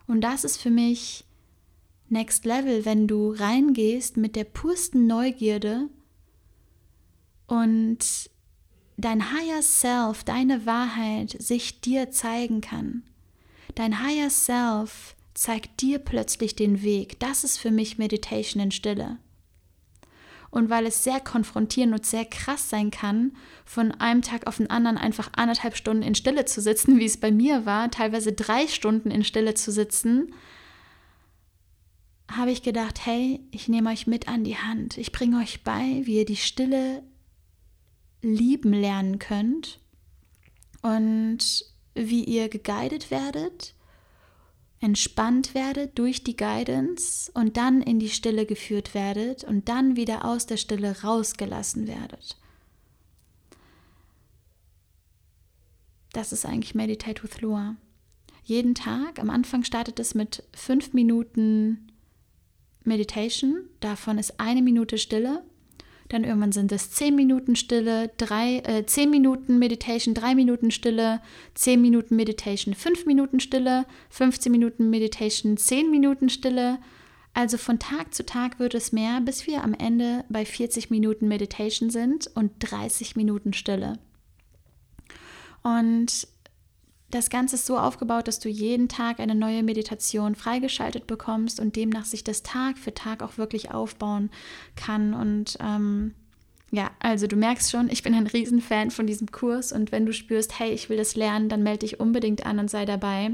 Und 0.06 0.22
das 0.22 0.44
ist 0.44 0.58
für 0.58 0.70
mich 0.70 1.26
Next 2.08 2.46
Level, 2.46 2.86
wenn 2.86 3.08
du 3.08 3.32
reingehst 3.32 4.18
mit 4.18 4.36
der 4.36 4.44
pursten 4.44 5.08
Neugierde 5.08 5.90
und 7.50 8.30
dein 8.98 9.32
Higher 9.34 9.64
Self, 9.64 10.24
deine 10.24 10.66
Wahrheit 10.66 11.36
sich 11.42 11.82
dir 11.82 12.12
zeigen 12.12 12.62
kann. 12.62 13.04
Dein 13.74 14.04
Higher 14.04 14.30
Self 14.30 15.16
zeigt 15.34 15.82
dir 15.82 15.98
plötzlich 16.00 16.56
den 16.56 16.84
Weg. 16.84 17.20
Das 17.20 17.44
ist 17.44 17.58
für 17.58 17.72
mich 17.72 17.98
Meditation 17.98 18.62
in 18.62 18.72
Stille. 18.72 19.18
Und 20.52 20.70
weil 20.70 20.86
es 20.86 21.04
sehr 21.04 21.20
konfrontierend 21.20 21.94
und 21.94 22.06
sehr 22.06 22.26
krass 22.26 22.70
sein 22.70 22.92
kann, 22.92 23.34
von 23.66 23.92
einem 23.94 24.22
Tag 24.22 24.46
auf 24.46 24.58
den 24.58 24.70
anderen 24.70 24.98
einfach 24.98 25.30
anderthalb 25.36 25.76
Stunden 25.76 26.04
in 26.04 26.16
Stille 26.16 26.46
zu 26.46 26.62
sitzen, 26.62 27.00
wie 27.00 27.06
es 27.06 27.18
bei 27.18 27.32
mir 27.32 27.66
war, 27.66 27.90
teilweise 27.90 28.32
drei 28.32 28.68
Stunden 28.68 29.10
in 29.10 29.24
Stille 29.24 29.56
zu 29.56 29.72
sitzen, 29.72 30.34
habe 32.30 32.52
ich 32.52 32.62
gedacht, 32.62 33.08
hey, 33.08 33.40
ich 33.50 33.68
nehme 33.70 33.90
euch 33.90 34.06
mit 34.06 34.28
an 34.28 34.44
die 34.44 34.58
Hand. 34.58 35.00
Ich 35.00 35.12
bringe 35.12 35.40
euch 35.40 35.64
bei, 35.64 36.02
wie 36.04 36.18
ihr 36.18 36.26
die 36.26 36.36
Stille 36.36 37.02
lieben 38.22 38.74
lernen 38.74 39.20
könnt 39.20 39.80
und 40.82 41.66
wie 41.96 42.24
ihr 42.24 42.50
geguidet 42.50 43.12
werdet, 43.12 43.74
entspannt 44.80 45.54
werdet 45.54 45.98
durch 45.98 46.24
die 46.24 46.38
Guidance 46.38 47.32
und 47.34 47.58
dann 47.58 47.82
in 47.82 48.00
die 48.00 48.10
Stille 48.10 48.46
geführt 48.46 48.94
werdet 48.94 49.44
und 49.44 49.68
dann 49.68 49.96
wieder 49.96 50.26
aus 50.26 50.46
der 50.46 50.58
Stille 50.58 51.02
rausgelassen 51.02 51.88
werdet. 51.88 52.38
Das 56.14 56.32
ist 56.32 56.46
eigentlich 56.46 56.76
Meditate 56.76 57.22
with 57.24 57.42
Loa. 57.42 57.76
Jeden 58.44 58.74
Tag, 58.74 59.20
am 59.20 59.30
Anfang 59.30 59.64
startet 59.64 60.00
es 60.00 60.16
mit 60.16 60.44
fünf 60.54 60.94
Minuten 60.94 61.92
Meditation, 62.84 63.70
davon 63.80 64.18
ist 64.18 64.40
eine 64.40 64.62
Minute 64.62 64.98
Stille 64.98 65.44
dann 66.10 66.24
irgendwann 66.24 66.52
sind 66.52 66.72
es 66.72 66.92
10 66.92 67.16
Minuten 67.16 67.56
Stille, 67.56 68.12
drei, 68.18 68.58
äh, 68.66 68.86
10 68.86 69.10
Minuten 69.12 69.60
Meditation, 69.60 70.16
3 70.16 70.36
Minuten 70.36 70.72
Stille, 70.72 71.22
10 71.54 71.80
Minuten 71.80 72.16
Meditation, 72.16 72.74
5 72.74 73.06
Minuten 73.06 73.40
Stille, 73.40 73.86
15 74.10 74.52
Minuten 74.52 74.90
Meditation, 74.90 75.56
10 75.56 75.92
Minuten 75.92 76.30
Stille. 76.30 76.80
Also 77.36 77.58
von 77.58 77.78
Tag 77.78 78.14
zu 78.16 78.26
Tag 78.26 78.60
wird 78.60 78.74
es 78.74 78.92
mehr, 78.92 79.22
bis 79.22 79.46
wir 79.46 79.64
am 79.64 79.76
Ende 79.76 80.26
bei 80.30 80.46
40 80.46 80.90
Minuten 80.90 81.28
Meditation 81.28 81.92
sind 81.92 82.30
und 82.34 82.52
30 82.60 83.16
Minuten 83.16 83.54
Stille. 83.54 84.00
Und 85.62 86.28
das 87.12 87.30
Ganze 87.30 87.56
ist 87.56 87.66
so 87.66 87.78
aufgebaut, 87.78 88.28
dass 88.28 88.40
du 88.40 88.50
jeden 88.50 88.88
Tag 88.88 89.20
eine 89.20 89.36
neue 89.36 89.64
Meditation 89.64 90.36
freigeschaltet 90.36 91.08
bekommst 91.08 91.60
und 91.60 91.76
demnach 91.76 92.06
sich 92.06 92.24
das 92.24 92.44
Tag 92.44 92.78
für 92.78 92.94
Tag 92.94 93.24
auch 93.24 93.38
wirklich 93.38 93.72
aufbauen 93.72 94.30
kann. 94.76 95.14
Und 95.14 95.58
ähm, 95.60 96.14
ja, 96.72 96.92
also 97.00 97.26
du 97.26 97.36
merkst 97.36 97.72
schon, 97.72 97.90
ich 97.90 98.04
bin 98.04 98.14
ein 98.14 98.28
Riesenfan 98.28 98.92
von 98.92 99.08
diesem 99.08 99.32
Kurs 99.32 99.72
und 99.72 99.92
wenn 99.92 100.06
du 100.06 100.14
spürst, 100.14 100.60
hey, 100.60 100.72
ich 100.72 100.90
will 100.90 100.98
das 100.98 101.16
lernen, 101.16 101.50
dann 101.50 101.64
melde 101.64 101.80
dich 101.80 102.00
unbedingt 102.00 102.46
an 102.46 102.60
und 102.60 102.70
sei 102.70 102.86
dabei. 102.86 103.32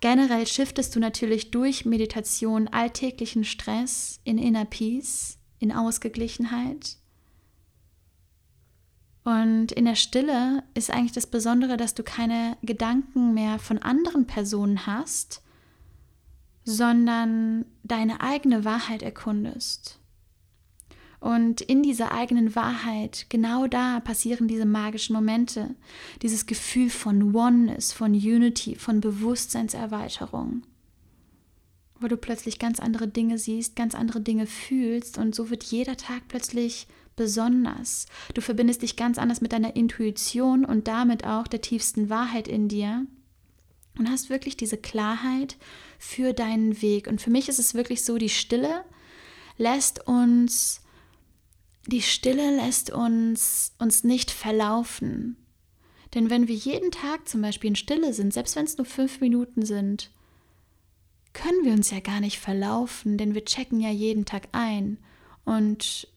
Generell 0.00 0.46
shiftest 0.46 0.94
du 0.94 1.00
natürlich 1.00 1.50
durch 1.50 1.86
Meditation 1.86 2.68
alltäglichen 2.68 3.44
Stress 3.44 4.20
in 4.24 4.36
Inner 4.36 4.64
Peace, 4.64 5.38
in 5.60 5.72
Ausgeglichenheit 5.72 6.96
und 9.24 9.70
in 9.72 9.84
der 9.84 9.94
Stille 9.94 10.64
ist 10.74 10.90
eigentlich 10.90 11.12
das 11.12 11.26
Besondere, 11.26 11.76
dass 11.76 11.94
du 11.94 12.02
keine 12.02 12.56
Gedanken 12.62 13.34
mehr 13.34 13.58
von 13.58 13.78
anderen 13.78 14.26
Personen 14.26 14.86
hast, 14.86 15.42
sondern 16.64 17.64
deine 17.84 18.20
eigene 18.20 18.64
Wahrheit 18.64 19.02
erkundest. 19.02 20.00
Und 21.20 21.60
in 21.60 21.84
dieser 21.84 22.10
eigenen 22.10 22.56
Wahrheit, 22.56 23.26
genau 23.28 23.68
da 23.68 24.00
passieren 24.00 24.48
diese 24.48 24.66
magischen 24.66 25.14
Momente, 25.14 25.76
dieses 26.20 26.46
Gefühl 26.46 26.90
von 26.90 27.32
Oneness, 27.32 27.92
von 27.92 28.12
Unity, 28.12 28.74
von 28.74 29.00
Bewusstseinserweiterung, 29.00 30.64
wo 32.00 32.08
du 32.08 32.16
plötzlich 32.16 32.58
ganz 32.58 32.80
andere 32.80 33.06
Dinge 33.06 33.38
siehst, 33.38 33.76
ganz 33.76 33.94
andere 33.94 34.20
Dinge 34.20 34.48
fühlst 34.48 35.16
und 35.16 35.32
so 35.32 35.48
wird 35.48 35.62
jeder 35.62 35.96
Tag 35.96 36.22
plötzlich 36.26 36.88
besonders. 37.16 38.06
Du 38.34 38.40
verbindest 38.40 38.82
dich 38.82 38.96
ganz 38.96 39.18
anders 39.18 39.40
mit 39.40 39.52
deiner 39.52 39.76
Intuition 39.76 40.64
und 40.64 40.88
damit 40.88 41.24
auch 41.24 41.46
der 41.46 41.60
tiefsten 41.60 42.08
Wahrheit 42.10 42.48
in 42.48 42.68
dir 42.68 43.06
und 43.98 44.10
hast 44.10 44.30
wirklich 44.30 44.56
diese 44.56 44.78
Klarheit 44.78 45.56
für 45.98 46.32
deinen 46.32 46.80
Weg. 46.80 47.06
Und 47.06 47.20
für 47.20 47.30
mich 47.30 47.48
ist 47.48 47.58
es 47.58 47.74
wirklich 47.74 48.04
so, 48.04 48.18
die 48.18 48.28
Stille 48.28 48.84
lässt 49.58 50.06
uns, 50.06 50.80
die 51.86 52.02
Stille 52.02 52.56
lässt 52.56 52.90
uns 52.90 53.72
uns 53.78 54.04
nicht 54.04 54.30
verlaufen. 54.30 55.36
Denn 56.14 56.30
wenn 56.30 56.48
wir 56.48 56.54
jeden 56.54 56.90
Tag 56.90 57.28
zum 57.28 57.42
Beispiel 57.42 57.68
in 57.68 57.76
Stille 57.76 58.12
sind, 58.12 58.32
selbst 58.32 58.56
wenn 58.56 58.64
es 58.64 58.76
nur 58.76 58.84
fünf 58.84 59.20
Minuten 59.20 59.64
sind, 59.64 60.10
können 61.32 61.64
wir 61.64 61.72
uns 61.72 61.90
ja 61.90 62.00
gar 62.00 62.20
nicht 62.20 62.38
verlaufen, 62.38 63.16
denn 63.16 63.34
wir 63.34 63.44
checken 63.44 63.80
ja 63.80 63.90
jeden 63.90 64.26
Tag 64.26 64.48
ein. 64.52 64.98
Und 65.44 66.08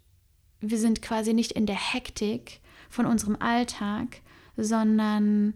wir 0.70 0.78
sind 0.78 1.02
quasi 1.02 1.34
nicht 1.34 1.54
in 1.54 1.66
der 1.66 1.94
Hektik 1.94 2.60
von 2.90 3.06
unserem 3.06 3.36
Alltag, 3.40 4.22
sondern 4.58 5.54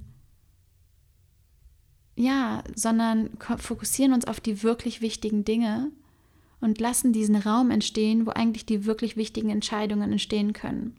ja, 2.16 2.64
sondern 2.76 3.30
fokussieren 3.60 4.12
uns 4.12 4.26
auf 4.26 4.42
die 4.42 4.62
wirklich 4.62 5.00
wichtigen 5.00 5.46
Dinge 5.46 5.90
und 6.60 6.82
lassen 6.82 7.14
diesen 7.14 7.38
Raum 7.38 7.72
entstehen, 7.72 8.26
wo 8.26 8.32
eigentlich 8.32 8.66
die 8.66 8.86
wirklich 8.86 9.16
wichtigen 9.16 9.50
Entscheidungen 9.50 10.12
entstehen 10.12 10.52
können. 10.52 10.98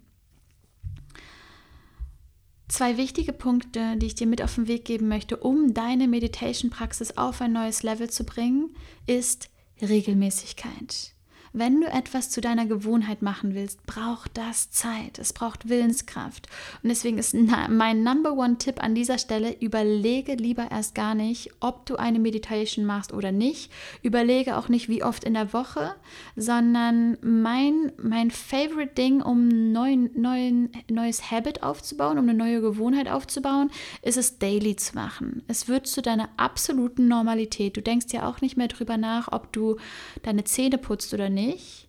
Zwei 2.69 2.97
wichtige 2.97 3.33
Punkte, 3.33 3.97
die 3.97 4.07
ich 4.07 4.15
dir 4.15 4.27
mit 4.27 4.41
auf 4.41 4.55
den 4.55 4.69
Weg 4.69 4.85
geben 4.85 5.09
möchte, 5.09 5.37
um 5.37 5.75
deine 5.75 6.09
Meditation-Praxis 6.09 7.19
auf 7.19 7.41
ein 7.43 7.53
neues 7.53 7.83
Level 7.83 8.09
zu 8.09 8.25
bringen, 8.25 8.71
ist 9.07 9.51
Regelmäßigkeit. 9.83 11.13
Wenn 11.53 11.81
du 11.81 11.89
etwas 11.89 12.31
zu 12.31 12.41
deiner 12.41 12.65
Gewohnheit 12.67 13.23
machen 13.23 13.57
willst, 13.57 13.85
braucht 13.85 14.39
das 14.39 14.71
Zeit. 14.71 15.19
Es 15.19 15.33
braucht 15.33 15.69
Willenskraft. 15.69 16.47
Und 16.81 16.91
deswegen 16.91 17.19
ist 17.19 17.35
mein 17.69 18.05
Number 18.05 18.35
One 18.35 18.59
Tipp 18.59 18.81
an 18.81 18.95
dieser 18.95 19.19
Stelle, 19.19 19.57
überlege 19.59 20.35
lieber 20.35 20.71
erst 20.71 20.95
gar 20.95 21.17
nicht, 21.17 21.51
ob 21.59 21.87
du 21.87 21.97
eine 21.97 22.21
Meditation 22.21 22.85
machst 22.85 23.13
oder 23.13 23.33
nicht. 23.33 23.73
Überlege 24.03 24.57
auch 24.57 24.69
nicht, 24.69 24.89
wie 24.89 25.03
oft 25.03 25.25
in 25.25 25.35
der 25.35 25.53
Woche, 25.53 25.97
sondern 26.37 27.19
mein, 27.21 27.91
mein 28.01 28.31
Favorite 28.31 28.95
Ding, 28.95 29.21
um 29.21 29.49
ein 29.49 29.73
neuen, 29.73 30.11
neuen, 30.15 30.71
neues 30.89 31.33
Habit 31.33 31.65
aufzubauen, 31.65 32.19
um 32.19 32.29
eine 32.29 32.39
neue 32.39 32.61
Gewohnheit 32.61 33.09
aufzubauen, 33.09 33.73
ist 34.03 34.17
es 34.17 34.39
daily 34.39 34.77
zu 34.77 34.95
machen. 34.95 35.43
Es 35.49 35.67
wird 35.67 35.89
zu 35.89 36.01
deiner 36.01 36.29
absoluten 36.37 37.09
Normalität. 37.09 37.77
Du 37.77 37.83
denkst 37.83 38.07
ja 38.13 38.29
auch 38.29 38.41
nicht 38.41 38.57
mehr 38.57 38.69
drüber 38.69 38.97
nach, 38.97 39.33
ob 39.33 39.53
du 39.53 39.79
deine 40.23 40.45
Zähne 40.45 40.79
putzt 40.79 41.13
oder 41.13 41.29
nicht 41.29 41.40
nicht, 41.47 41.89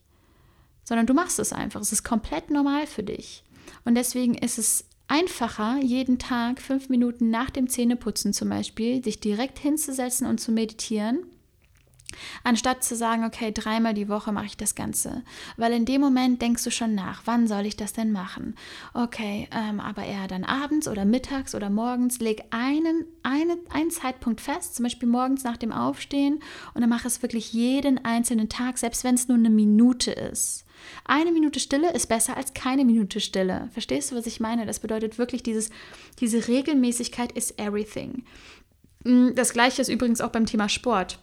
sondern 0.83 1.07
du 1.07 1.13
machst 1.13 1.39
es 1.39 1.53
einfach. 1.53 1.81
Es 1.81 1.91
ist 1.91 2.03
komplett 2.03 2.49
normal 2.49 2.87
für 2.87 3.03
dich. 3.03 3.43
Und 3.85 3.95
deswegen 3.95 4.35
ist 4.35 4.57
es 4.57 4.85
einfacher, 5.07 5.79
jeden 5.81 6.19
Tag 6.19 6.61
fünf 6.61 6.89
Minuten 6.89 7.29
nach 7.29 7.49
dem 7.49 7.67
Zähneputzen 7.67 8.33
zum 8.33 8.49
Beispiel, 8.49 9.03
sich 9.03 9.19
direkt 9.19 9.59
hinzusetzen 9.59 10.27
und 10.27 10.39
zu 10.39 10.51
meditieren 10.51 11.25
Anstatt 12.43 12.83
zu 12.83 12.95
sagen, 12.95 13.25
okay, 13.25 13.51
dreimal 13.51 13.93
die 13.93 14.09
Woche 14.09 14.31
mache 14.31 14.45
ich 14.45 14.57
das 14.57 14.75
Ganze. 14.75 15.23
Weil 15.57 15.73
in 15.73 15.85
dem 15.85 16.01
Moment 16.01 16.41
denkst 16.41 16.63
du 16.63 16.71
schon 16.71 16.95
nach, 16.95 17.21
wann 17.25 17.47
soll 17.47 17.65
ich 17.65 17.77
das 17.77 17.93
denn 17.93 18.11
machen? 18.11 18.55
Okay, 18.93 19.47
ähm, 19.51 19.79
aber 19.79 20.03
eher 20.03 20.27
dann 20.27 20.43
abends 20.43 20.87
oder 20.87 21.05
mittags 21.05 21.55
oder 21.55 21.69
morgens. 21.69 22.19
Leg 22.19 22.43
einen, 22.51 23.05
eine, 23.23 23.57
einen 23.69 23.91
Zeitpunkt 23.91 24.41
fest, 24.41 24.75
zum 24.75 24.83
Beispiel 24.83 25.09
morgens 25.09 25.43
nach 25.43 25.57
dem 25.57 25.71
Aufstehen 25.71 26.39
und 26.73 26.81
dann 26.81 26.89
mach 26.89 27.05
es 27.05 27.21
wirklich 27.21 27.53
jeden 27.53 28.03
einzelnen 28.03 28.49
Tag, 28.49 28.77
selbst 28.77 29.03
wenn 29.03 29.15
es 29.15 29.27
nur 29.27 29.37
eine 29.37 29.49
Minute 29.49 30.11
ist. 30.11 30.65
Eine 31.05 31.31
Minute 31.31 31.59
Stille 31.59 31.93
ist 31.93 32.07
besser 32.07 32.37
als 32.37 32.53
keine 32.53 32.85
Minute 32.85 33.19
Stille. 33.19 33.69
Verstehst 33.71 34.11
du, 34.11 34.15
was 34.15 34.25
ich 34.25 34.39
meine? 34.39 34.65
Das 34.65 34.79
bedeutet 34.79 35.17
wirklich, 35.17 35.43
dieses, 35.43 35.69
diese 36.19 36.47
Regelmäßigkeit 36.47 37.31
ist 37.31 37.59
everything. 37.59 38.23
Mm, 39.03 39.29
das 39.35 39.53
gleiche 39.53 39.81
ist 39.81 39.89
übrigens 39.89 40.21
auch 40.21 40.31
beim 40.31 40.45
Thema 40.45 40.69
Sport. 40.69 41.19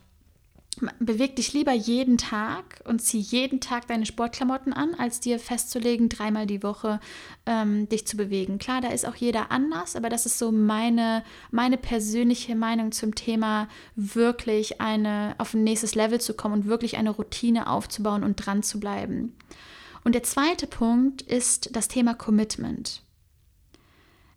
Beweg 1.00 1.37
dich 1.37 1.52
lieber 1.52 1.73
jeden 1.73 2.18
Tag 2.18 2.82
und 2.85 3.00
zieh 3.00 3.18
jeden 3.18 3.61
Tag 3.61 3.87
deine 3.88 4.06
Sportklamotten 4.06 4.73
an, 4.73 4.94
als 4.94 5.20
dir 5.20 5.38
festzulegen, 5.38 6.08
dreimal 6.08 6.47
die 6.47 6.62
Woche 6.62 7.00
ähm, 7.47 7.88
dich 7.88 8.06
zu 8.06 8.16
bewegen. 8.16 8.58
Klar, 8.58 8.80
da 8.80 8.88
ist 8.88 9.06
auch 9.06 9.14
jeder 9.14 9.50
anders, 9.50 9.97
aber 9.97 10.08
das 10.08 10.26
ist 10.26 10.38
so 10.38 10.52
meine, 10.52 11.25
meine 11.50 11.78
persönliche 11.78 12.54
Meinung 12.54 12.92
zum 12.92 13.14
Thema, 13.14 13.68
wirklich 13.97 14.80
eine, 14.80 15.35
auf 15.38 15.54
ein 15.54 15.64
nächstes 15.64 15.94
Level 15.94 16.20
zu 16.20 16.35
kommen 16.35 16.54
und 16.54 16.66
wirklich 16.66 16.97
eine 16.97 17.11
Routine 17.11 17.68
aufzubauen 17.68 18.25
und 18.25 18.37
dran 18.37 18.62
zu 18.62 18.78
bleiben. 18.80 19.37
Und 20.04 20.14
der 20.14 20.23
zweite 20.23 20.66
Punkt 20.66 21.23
ist 21.23 21.75
das 21.75 21.88
Thema 21.88 22.14
Commitment. 22.14 23.02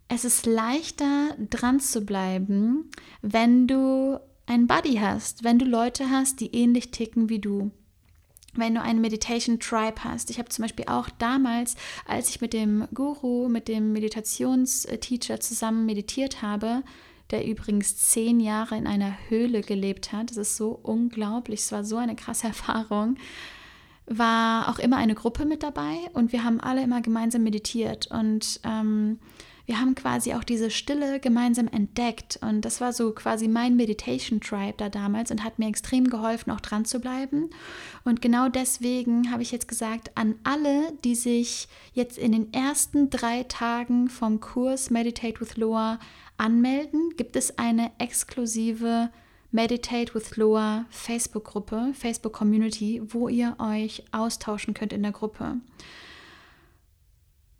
Es 0.08 0.26
ist 0.26 0.44
leichter 0.44 1.34
dran 1.48 1.80
zu 1.80 2.04
bleiben, 2.04 2.90
wenn 3.22 3.66
du 3.66 4.20
einen 4.46 4.66
Buddy 4.66 4.96
hast, 4.96 5.44
wenn 5.44 5.58
du 5.58 5.64
Leute 5.64 6.10
hast, 6.10 6.40
die 6.40 6.54
ähnlich 6.54 6.90
ticken 6.90 7.28
wie 7.28 7.38
du. 7.38 7.70
Wenn 8.54 8.74
du 8.74 8.82
einen 8.82 9.00
Meditation 9.00 9.60
Tribe 9.60 10.04
hast. 10.04 10.28
Ich 10.28 10.38
habe 10.38 10.50
zum 10.50 10.62
Beispiel 10.62 10.84
auch 10.86 11.08
damals, 11.08 11.74
als 12.04 12.28
ich 12.28 12.42
mit 12.42 12.52
dem 12.52 12.86
Guru, 12.92 13.48
mit 13.48 13.66
dem 13.66 13.92
Meditationsteacher 13.92 15.40
zusammen 15.40 15.86
meditiert 15.86 16.42
habe, 16.42 16.82
der 17.30 17.46
übrigens 17.46 17.96
zehn 17.96 18.40
Jahre 18.40 18.76
in 18.76 18.86
einer 18.86 19.16
Höhle 19.28 19.62
gelebt 19.62 20.12
hat. 20.12 20.30
Das 20.30 20.36
ist 20.36 20.56
so 20.56 20.78
unglaublich. 20.82 21.60
Es 21.60 21.72
war 21.72 21.82
so 21.82 21.96
eine 21.96 22.14
krasse 22.14 22.46
Erfahrung. 22.48 23.16
War 24.04 24.68
auch 24.68 24.78
immer 24.78 24.98
eine 24.98 25.14
Gruppe 25.14 25.46
mit 25.46 25.62
dabei 25.62 25.96
und 26.12 26.32
wir 26.32 26.44
haben 26.44 26.60
alle 26.60 26.82
immer 26.82 27.00
gemeinsam 27.00 27.44
meditiert. 27.44 28.08
Und 28.08 28.60
ähm, 28.64 29.18
wir 29.66 29.80
haben 29.80 29.94
quasi 29.94 30.34
auch 30.34 30.44
diese 30.44 30.70
Stille 30.70 31.20
gemeinsam 31.20 31.68
entdeckt. 31.68 32.38
Und 32.42 32.62
das 32.62 32.80
war 32.80 32.92
so 32.92 33.12
quasi 33.12 33.48
mein 33.48 33.76
Meditation 33.76 34.40
Tribe 34.40 34.74
da 34.76 34.88
damals 34.88 35.30
und 35.30 35.44
hat 35.44 35.58
mir 35.58 35.68
extrem 35.68 36.10
geholfen, 36.10 36.50
auch 36.50 36.60
dran 36.60 36.84
zu 36.84 37.00
bleiben. 37.00 37.50
Und 38.04 38.20
genau 38.20 38.48
deswegen 38.48 39.30
habe 39.30 39.42
ich 39.42 39.52
jetzt 39.52 39.68
gesagt, 39.68 40.10
an 40.16 40.34
alle, 40.44 40.92
die 41.04 41.14
sich 41.14 41.68
jetzt 41.92 42.18
in 42.18 42.32
den 42.32 42.52
ersten 42.52 43.10
drei 43.10 43.44
Tagen 43.44 44.08
vom 44.08 44.40
Kurs 44.40 44.90
Meditate 44.90 45.40
with 45.40 45.56
Loa 45.56 45.98
anmelden, 46.36 47.14
gibt 47.16 47.36
es 47.36 47.58
eine 47.58 47.92
exklusive 47.98 49.10
Meditate 49.52 50.14
with 50.14 50.36
Loa 50.36 50.86
Facebook-Gruppe, 50.88 51.92
Facebook-Community, 51.92 53.02
wo 53.04 53.28
ihr 53.28 53.54
euch 53.58 54.02
austauschen 54.10 54.74
könnt 54.74 54.94
in 54.94 55.02
der 55.02 55.12
Gruppe. 55.12 55.56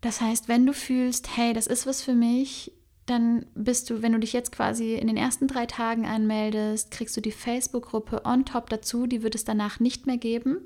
Das 0.03 0.21
heißt, 0.21 0.49
wenn 0.49 0.67
du 0.67 0.75
fühlst, 0.75 1.37
hey, 1.37 1.55
das 1.55 1.67
ist 1.67 1.87
was 1.87 2.03
für 2.03 2.15
mich, 2.15 2.73
dann 3.07 3.47
bist 3.55 3.89
du, 3.89 4.03
wenn 4.03 4.13
du 4.13 4.19
dich 4.19 4.33
jetzt 4.33 4.53
quasi 4.53 4.95
in 4.95 5.07
den 5.07 5.17
ersten 5.17 5.49
drei 5.49 5.65
Tagen 5.65 6.07
anmeldest, 6.07 6.91
kriegst 6.91 7.17
du 7.17 7.21
die 7.21 7.33
Facebook-Gruppe 7.33 8.23
on 8.25 8.45
top 8.45 8.69
dazu, 8.69 9.07
die 9.07 9.23
wird 9.23 9.35
es 9.35 9.45
danach 9.45 9.81
nicht 9.81 10.07
mehr 10.07 10.19
geben. 10.19 10.59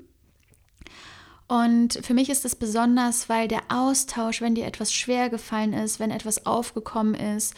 Und 1.47 1.99
für 2.03 2.13
mich 2.13 2.29
ist 2.29 2.45
es 2.45 2.55
besonders, 2.55 3.29
weil 3.29 3.47
der 3.47 3.61
Austausch, 3.69 4.41
wenn 4.41 4.55
dir 4.55 4.65
etwas 4.65 4.91
schwer 4.91 5.29
gefallen 5.29 5.73
ist, 5.73 5.99
wenn 5.99 6.11
etwas 6.11 6.45
aufgekommen 6.45 7.13
ist, 7.13 7.53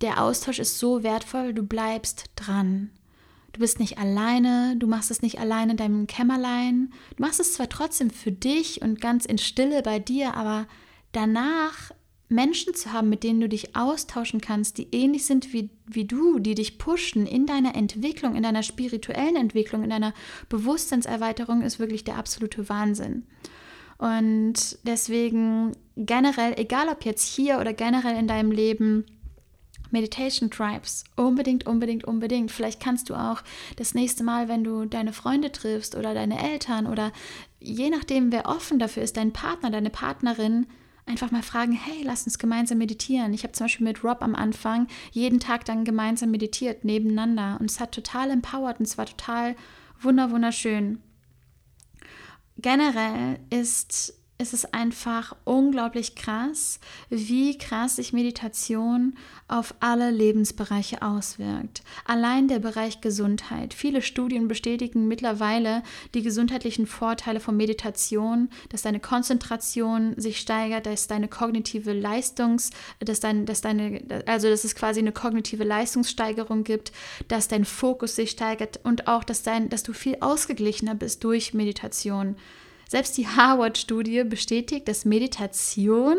der 0.00 0.22
Austausch 0.22 0.58
ist 0.58 0.78
so 0.78 1.02
wertvoll, 1.02 1.54
du 1.54 1.62
bleibst 1.62 2.24
dran. 2.34 2.90
Du 3.52 3.60
bist 3.60 3.78
nicht 3.78 3.98
alleine, 3.98 4.76
du 4.76 4.88
machst 4.88 5.12
es 5.12 5.22
nicht 5.22 5.38
alleine 5.38 5.72
in 5.72 5.76
deinem 5.76 6.06
Kämmerlein. 6.08 6.92
Du 7.16 7.22
machst 7.22 7.38
es 7.38 7.52
zwar 7.52 7.68
trotzdem 7.68 8.10
für 8.10 8.32
dich 8.32 8.82
und 8.82 9.00
ganz 9.00 9.26
in 9.26 9.38
Stille 9.38 9.82
bei 9.82 10.00
dir, 10.00 10.34
aber 10.34 10.66
danach 11.16 11.92
Menschen 12.28 12.74
zu 12.74 12.92
haben, 12.92 13.08
mit 13.08 13.22
denen 13.22 13.40
du 13.40 13.48
dich 13.48 13.76
austauschen 13.76 14.40
kannst, 14.40 14.78
die 14.78 14.88
ähnlich 14.92 15.26
sind 15.26 15.52
wie, 15.52 15.70
wie 15.86 16.06
du, 16.06 16.38
die 16.38 16.54
dich 16.54 16.78
pushen 16.78 17.26
in 17.26 17.46
deiner 17.46 17.74
Entwicklung, 17.74 18.34
in 18.34 18.42
deiner 18.42 18.62
spirituellen 18.62 19.36
Entwicklung, 19.36 19.84
in 19.84 19.90
deiner 19.90 20.14
Bewusstseinserweiterung, 20.48 21.62
ist 21.62 21.78
wirklich 21.78 22.04
der 22.04 22.16
absolute 22.16 22.68
Wahnsinn. 22.68 23.24
Und 23.98 24.78
deswegen 24.82 25.72
generell, 25.96 26.54
egal 26.58 26.88
ob 26.88 27.04
jetzt 27.04 27.26
hier 27.26 27.58
oder 27.60 27.72
generell 27.72 28.16
in 28.16 28.26
deinem 28.26 28.50
Leben, 28.50 29.04
Meditation 29.90 30.50
Tribes. 30.50 31.04
Unbedingt, 31.14 31.66
unbedingt, 31.66 32.04
unbedingt. 32.04 32.50
Vielleicht 32.50 32.80
kannst 32.80 33.08
du 33.08 33.14
auch 33.14 33.42
das 33.76 33.94
nächste 33.94 34.24
Mal, 34.24 34.48
wenn 34.48 34.64
du 34.64 34.86
deine 34.86 35.12
Freunde 35.12 35.52
triffst 35.52 35.94
oder 35.94 36.14
deine 36.14 36.42
Eltern 36.42 36.86
oder 36.88 37.12
je 37.60 37.90
nachdem, 37.90 38.32
wer 38.32 38.46
offen 38.46 38.80
dafür 38.80 39.04
ist, 39.04 39.16
dein 39.16 39.32
Partner, 39.32 39.70
deine 39.70 39.90
Partnerin, 39.90 40.66
einfach 41.06 41.30
mal 41.30 41.42
fragen, 41.42 41.72
hey, 41.72 42.02
lass 42.02 42.24
uns 42.24 42.38
gemeinsam 42.38 42.78
meditieren. 42.78 43.34
Ich 43.34 43.42
habe 43.42 43.52
zum 43.52 43.64
Beispiel 43.64 43.86
mit 43.86 44.02
Rob 44.04 44.22
am 44.22 44.34
Anfang 44.34 44.88
jeden 45.12 45.40
Tag 45.40 45.64
dann 45.64 45.84
gemeinsam 45.84 46.30
meditiert, 46.30 46.84
nebeneinander. 46.84 47.58
Und 47.60 47.70
es 47.70 47.80
hat 47.80 47.92
total 47.92 48.30
empowert 48.30 48.80
und 48.80 48.86
es 48.86 48.96
war 48.96 49.06
total 49.06 49.54
wunderschön. 50.00 51.00
Generell 52.56 53.40
ist 53.50 54.14
ist 54.36 54.52
es 54.52 54.64
einfach 54.64 55.36
unglaublich 55.44 56.16
krass, 56.16 56.80
wie 57.08 57.56
krass 57.56 57.96
sich 57.96 58.12
Meditation 58.12 59.16
auf 59.46 59.74
alle 59.78 60.10
Lebensbereiche 60.10 61.02
auswirkt. 61.02 61.82
Allein 62.04 62.48
der 62.48 62.58
Bereich 62.58 63.00
Gesundheit. 63.00 63.74
Viele 63.74 64.02
Studien 64.02 64.48
bestätigen 64.48 65.06
mittlerweile 65.06 65.84
die 66.14 66.22
gesundheitlichen 66.22 66.86
Vorteile 66.86 67.38
von 67.38 67.56
Meditation, 67.56 68.50
dass 68.70 68.82
deine 68.82 68.98
Konzentration 68.98 70.14
sich 70.16 70.40
steigert, 70.40 70.86
dass 70.86 71.06
deine 71.06 71.28
kognitive 71.28 71.92
Leistungs, 71.92 72.70
dass, 72.98 73.20
dein, 73.20 73.46
dass 73.46 73.60
deine, 73.60 74.02
also 74.26 74.48
dass 74.48 74.64
es 74.64 74.74
quasi 74.74 74.98
eine 74.98 75.12
kognitive 75.12 75.62
Leistungssteigerung 75.62 76.64
gibt, 76.64 76.90
dass 77.28 77.46
dein 77.46 77.64
Fokus 77.64 78.16
sich 78.16 78.30
steigert 78.30 78.80
und 78.82 79.06
auch, 79.06 79.22
dass, 79.22 79.44
dein, 79.44 79.68
dass 79.68 79.84
du 79.84 79.92
viel 79.92 80.16
ausgeglichener 80.20 80.96
bist 80.96 81.22
durch 81.22 81.54
Meditation. 81.54 82.34
Selbst 82.88 83.16
die 83.16 83.26
Harvard-Studie 83.26 84.24
bestätigt, 84.24 84.88
dass 84.88 85.04
Meditation 85.04 86.16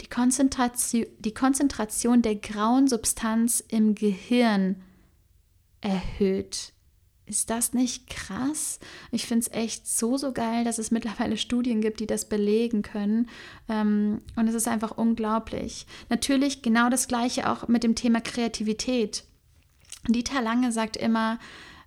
die 0.00 0.08
Konzentration, 0.08 1.06
die 1.18 1.34
Konzentration 1.34 2.22
der 2.22 2.36
grauen 2.36 2.88
Substanz 2.88 3.62
im 3.68 3.94
Gehirn 3.94 4.82
erhöht. 5.80 6.72
Ist 7.26 7.48
das 7.48 7.74
nicht 7.74 8.10
krass? 8.10 8.80
Ich 9.12 9.26
finde 9.26 9.46
es 9.46 9.56
echt 9.56 9.86
so, 9.86 10.16
so 10.16 10.32
geil, 10.32 10.64
dass 10.64 10.78
es 10.78 10.90
mittlerweile 10.90 11.36
Studien 11.36 11.80
gibt, 11.80 12.00
die 12.00 12.06
das 12.08 12.28
belegen 12.28 12.82
können. 12.82 13.28
Ähm, 13.68 14.20
und 14.34 14.48
es 14.48 14.54
ist 14.54 14.66
einfach 14.66 14.98
unglaublich. 14.98 15.86
Natürlich 16.08 16.60
genau 16.60 16.90
das 16.90 17.06
gleiche 17.06 17.48
auch 17.48 17.68
mit 17.68 17.84
dem 17.84 17.94
Thema 17.94 18.20
Kreativität. 18.20 19.22
Dieter 20.08 20.42
Lange 20.42 20.72
sagt 20.72 20.96
immer, 20.96 21.38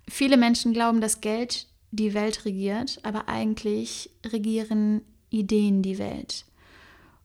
viele 0.08 0.38
Menschen 0.38 0.72
glauben, 0.72 1.02
dass 1.02 1.20
Geld 1.20 1.66
die 1.96 2.14
Welt 2.14 2.44
regiert, 2.44 2.98
aber 3.02 3.28
eigentlich 3.28 4.10
regieren 4.26 5.02
Ideen 5.30 5.82
die 5.82 5.98
Welt. 5.98 6.44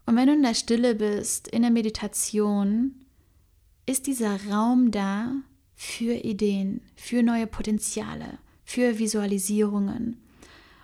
Und 0.06 0.16
wenn 0.16 0.28
du 0.28 0.34
in 0.34 0.44
der 0.44 0.56
Stille 0.56 0.96
bist, 0.96 1.48
in 1.48 1.62
der 1.62 1.72
Meditation, 1.72 2.96
ist 3.86 4.08
dieser 4.08 4.40
Raum 4.50 4.92
da 4.92 5.34
für 5.76 6.14
Ideen, 6.14 6.82
für 6.96 7.24
neue 7.24 7.48
Potenziale, 7.48 8.40
für 8.64 9.00
Visualisierungen. 9.00 10.18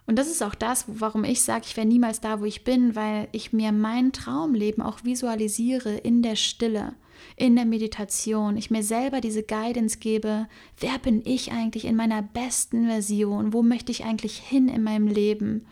Und 0.08 0.18
das 0.18 0.28
ist 0.28 0.44
auch 0.44 0.56
das, 0.56 0.86
warum 0.88 1.24
ich 1.24 1.42
sage, 1.42 1.66
ich 1.68 1.76
wäre 1.78 1.88
niemals 1.88 2.22
da, 2.22 2.40
wo 2.40 2.46
ich 2.46 2.64
bin, 2.64 2.96
weil 2.96 3.28
ich 3.32 3.54
mir 3.54 3.72
mein 3.72 4.12
Traumleben 4.12 4.84
auch 4.84 5.04
visualisiere 5.04 5.96
in 5.96 6.22
der 6.22 6.36
Stille 6.36 6.94
in 7.36 7.56
der 7.56 7.66
Meditation, 7.66 8.58
ich 8.58 8.72
mir 8.72 8.84
selber 8.84 9.22
diese 9.22 9.44
Guidance 9.44 10.00
gebe, 10.00 10.48
wer 10.80 11.00
bin 11.00 11.22
ich 11.26 11.52
eigentlich 11.52 11.86
in 11.86 11.96
meiner 11.96 12.22
besten 12.22 12.88
Version, 12.88 13.54
wo 13.54 13.64
möchte 13.64 13.92
ich 13.92 14.06
eigentlich 14.06 14.38
hin 14.38 14.70
in 14.70 14.84
meinem 14.84 15.08
Leben. 15.08 15.66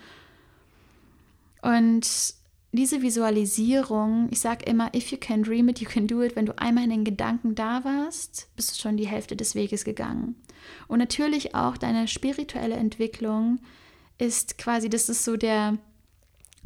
Und 1.62 2.36
diese 2.74 3.02
Visualisierung, 3.02 4.28
ich 4.32 4.40
sage 4.40 4.66
immer, 4.66 4.94
if 4.96 5.12
you 5.12 5.18
can 5.20 5.44
dream 5.44 5.70
it, 5.70 5.80
you 5.80 5.88
can 5.88 6.08
do 6.08 6.22
it, 6.24 6.36
wenn 6.36 6.48
du 6.48 6.58
einmal 6.58 6.84
in 6.84 6.90
den 6.90 7.04
Gedanken 7.04 7.56
da 7.56 7.84
warst, 7.84 8.50
bist 8.56 8.72
du 8.72 8.82
schon 8.82 8.98
die 8.98 9.08
Hälfte 9.08 9.36
des 9.36 9.54
Weges 9.54 9.86
gegangen. 9.86 10.36
Und 10.88 11.00
natürlich 11.00 11.54
auch 11.56 11.78
deine 11.78 12.08
spirituelle 12.08 12.76
Entwicklung 12.76 13.60
ist 14.18 14.58
quasi, 14.58 14.90
das 14.90 15.08
ist 15.08 15.24
so 15.24 15.38
der, 15.38 15.78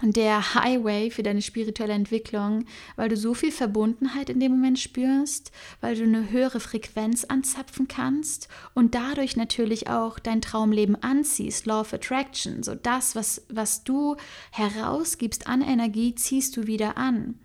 der 0.03 0.53
Highway 0.53 1.09
für 1.09 1.23
deine 1.23 1.41
spirituelle 1.41 1.93
Entwicklung, 1.93 2.65
weil 2.95 3.09
du 3.09 3.17
so 3.17 3.33
viel 3.33 3.51
Verbundenheit 3.51 4.29
in 4.29 4.39
dem 4.39 4.51
Moment 4.51 4.79
spürst, 4.79 5.51
weil 5.81 5.95
du 5.95 6.03
eine 6.03 6.29
höhere 6.29 6.59
Frequenz 6.59 7.23
anzapfen 7.23 7.87
kannst 7.87 8.47
und 8.73 8.93
dadurch 8.93 9.35
natürlich 9.35 9.89
auch 9.89 10.19
dein 10.19 10.41
Traumleben 10.41 11.01
anziehst, 11.01 11.65
Law 11.65 11.81
of 11.81 11.93
Attraction, 11.93 12.63
so 12.63 12.75
das, 12.75 13.15
was, 13.15 13.45
was 13.49 13.83
du 13.83 14.15
herausgibst 14.51 15.47
an 15.47 15.61
Energie, 15.61 16.13
ziehst 16.13 16.55
du 16.57 16.67
wieder 16.67 16.97
an. 16.97 17.39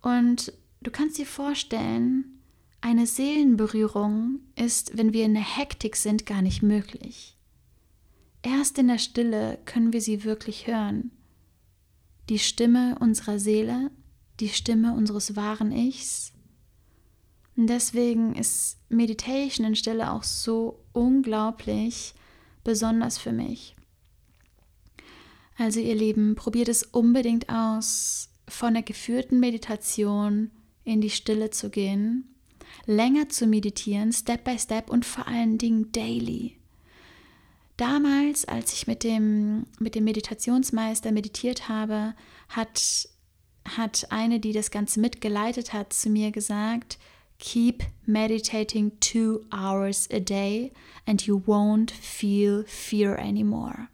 Und 0.00 0.52
du 0.80 0.90
kannst 0.90 1.18
dir 1.18 1.26
vorstellen, 1.26 2.40
eine 2.80 3.06
Seelenberührung 3.06 4.40
ist, 4.56 4.96
wenn 4.96 5.12
wir 5.12 5.24
in 5.24 5.34
der 5.34 5.56
Hektik 5.56 5.96
sind, 5.96 6.26
gar 6.26 6.42
nicht 6.42 6.62
möglich. 6.62 7.36
Erst 8.42 8.78
in 8.78 8.88
der 8.88 8.98
Stille 8.98 9.58
können 9.66 9.92
wir 9.92 10.00
sie 10.00 10.24
wirklich 10.24 10.66
hören 10.66 11.12
die 12.28 12.38
Stimme 12.38 12.96
unserer 13.00 13.38
Seele, 13.38 13.90
die 14.40 14.48
Stimme 14.48 14.94
unseres 14.94 15.36
wahren 15.36 15.72
Ichs. 15.72 16.32
Und 17.56 17.66
deswegen 17.66 18.34
ist 18.34 18.78
Meditation 18.88 19.66
in 19.66 19.74
Stille 19.74 20.10
auch 20.10 20.22
so 20.22 20.84
unglaublich 20.92 22.14
besonders 22.64 23.18
für 23.18 23.32
mich. 23.32 23.74
Also 25.58 25.80
ihr 25.80 25.94
Lieben, 25.94 26.34
probiert 26.34 26.68
es 26.68 26.82
unbedingt 26.82 27.48
aus, 27.48 28.30
von 28.48 28.74
der 28.74 28.82
geführten 28.82 29.38
Meditation 29.38 30.50
in 30.84 31.00
die 31.00 31.10
Stille 31.10 31.50
zu 31.50 31.70
gehen, 31.70 32.34
länger 32.86 33.28
zu 33.28 33.46
meditieren, 33.46 34.12
Step 34.12 34.44
by 34.44 34.58
Step 34.58 34.90
und 34.90 35.04
vor 35.04 35.28
allen 35.28 35.58
Dingen 35.58 35.92
daily. 35.92 36.56
Damals, 37.76 38.44
als 38.44 38.72
ich 38.72 38.86
mit 38.86 39.02
dem, 39.02 39.66
mit 39.78 39.94
dem 39.94 40.04
Meditationsmeister 40.04 41.10
meditiert 41.12 41.68
habe, 41.68 42.14
hat, 42.48 43.08
hat 43.66 44.06
eine, 44.10 44.40
die 44.40 44.52
das 44.52 44.70
Ganze 44.70 45.00
mitgeleitet 45.00 45.72
hat, 45.72 45.92
zu 45.92 46.10
mir 46.10 46.30
gesagt, 46.30 46.98
Keep 47.42 47.82
meditating 48.06 48.92
two 49.00 49.40
hours 49.50 50.08
a 50.12 50.20
day 50.20 50.72
and 51.06 51.26
you 51.26 51.42
won't 51.44 51.90
feel 51.90 52.62
fear 52.68 53.18
anymore. 53.18 53.88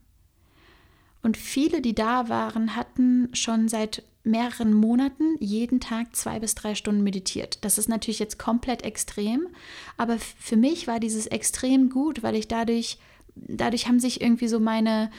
Und 1.22 1.38
viele, 1.38 1.80
die 1.80 1.94
da 1.94 2.28
waren, 2.28 2.76
hatten 2.76 3.30
schon 3.34 3.68
seit 3.68 4.02
mehreren 4.22 4.74
Monaten 4.74 5.36
jeden 5.40 5.80
Tag 5.80 6.14
zwei 6.14 6.38
bis 6.38 6.54
drei 6.54 6.74
Stunden 6.74 7.02
meditiert. 7.02 7.64
Das 7.64 7.78
ist 7.78 7.88
natürlich 7.88 8.18
jetzt 8.18 8.38
komplett 8.38 8.82
extrem, 8.82 9.48
aber 9.96 10.18
für 10.18 10.56
mich 10.56 10.86
war 10.86 11.00
dieses 11.00 11.26
extrem 11.26 11.88
gut, 11.88 12.22
weil 12.22 12.34
ich 12.34 12.48
dadurch, 12.48 12.98
dadurch 13.46 13.86
haben 13.86 14.00
sich 14.00 14.20
irgendwie 14.20 14.48
so 14.48 14.60
meine, 14.60 15.10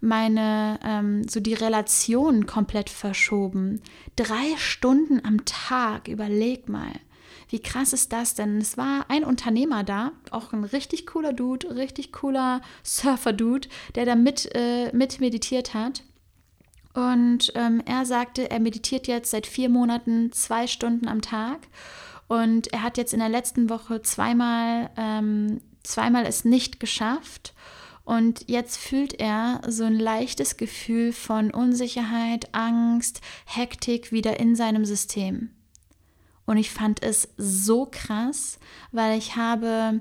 meine, 0.00 0.78
ähm, 0.84 1.26
so 1.28 1.40
die 1.40 1.54
Relationen 1.54 2.46
komplett 2.46 2.90
verschoben. 2.90 3.80
Drei 4.16 4.56
Stunden 4.56 5.24
am 5.24 5.44
Tag, 5.44 6.08
überleg 6.08 6.68
mal. 6.68 6.92
Wie 7.48 7.60
krass 7.60 7.92
ist 7.92 8.12
das 8.12 8.34
denn? 8.34 8.58
Es 8.58 8.78
war 8.78 9.06
ein 9.08 9.24
Unternehmer 9.24 9.84
da, 9.84 10.12
auch 10.30 10.52
ein 10.52 10.64
richtig 10.64 11.06
cooler 11.06 11.34
Dude, 11.34 11.76
richtig 11.76 12.10
cooler 12.10 12.62
Surfer-Dude, 12.82 13.68
der 13.94 14.06
da 14.06 14.14
mit, 14.14 14.50
äh, 14.54 14.90
mit 14.94 15.20
meditiert 15.20 15.74
hat. 15.74 16.02
Und 16.94 17.52
ähm, 17.54 17.82
er 17.84 18.06
sagte, 18.06 18.50
er 18.50 18.60
meditiert 18.60 19.06
jetzt 19.06 19.30
seit 19.30 19.46
vier 19.46 19.68
Monaten 19.68 20.32
zwei 20.32 20.66
Stunden 20.66 21.08
am 21.08 21.20
Tag. 21.20 21.68
Und 22.26 22.72
er 22.72 22.82
hat 22.82 22.96
jetzt 22.96 23.12
in 23.12 23.20
der 23.20 23.28
letzten 23.28 23.68
Woche 23.68 24.00
zweimal, 24.00 24.90
ähm, 24.96 25.60
zweimal 25.82 26.26
es 26.26 26.44
nicht 26.44 26.80
geschafft. 26.80 27.54
Und 28.04 28.48
jetzt 28.48 28.78
fühlt 28.78 29.20
er 29.20 29.60
so 29.68 29.84
ein 29.84 29.98
leichtes 29.98 30.56
Gefühl 30.56 31.12
von 31.12 31.50
Unsicherheit, 31.52 32.52
Angst, 32.52 33.20
Hektik 33.46 34.10
wieder 34.10 34.40
in 34.40 34.56
seinem 34.56 34.84
System. 34.84 35.50
Und 36.44 36.56
ich 36.56 36.70
fand 36.70 37.02
es 37.02 37.28
so 37.36 37.86
krass, 37.90 38.58
weil 38.90 39.16
ich 39.16 39.36
habe, 39.36 40.00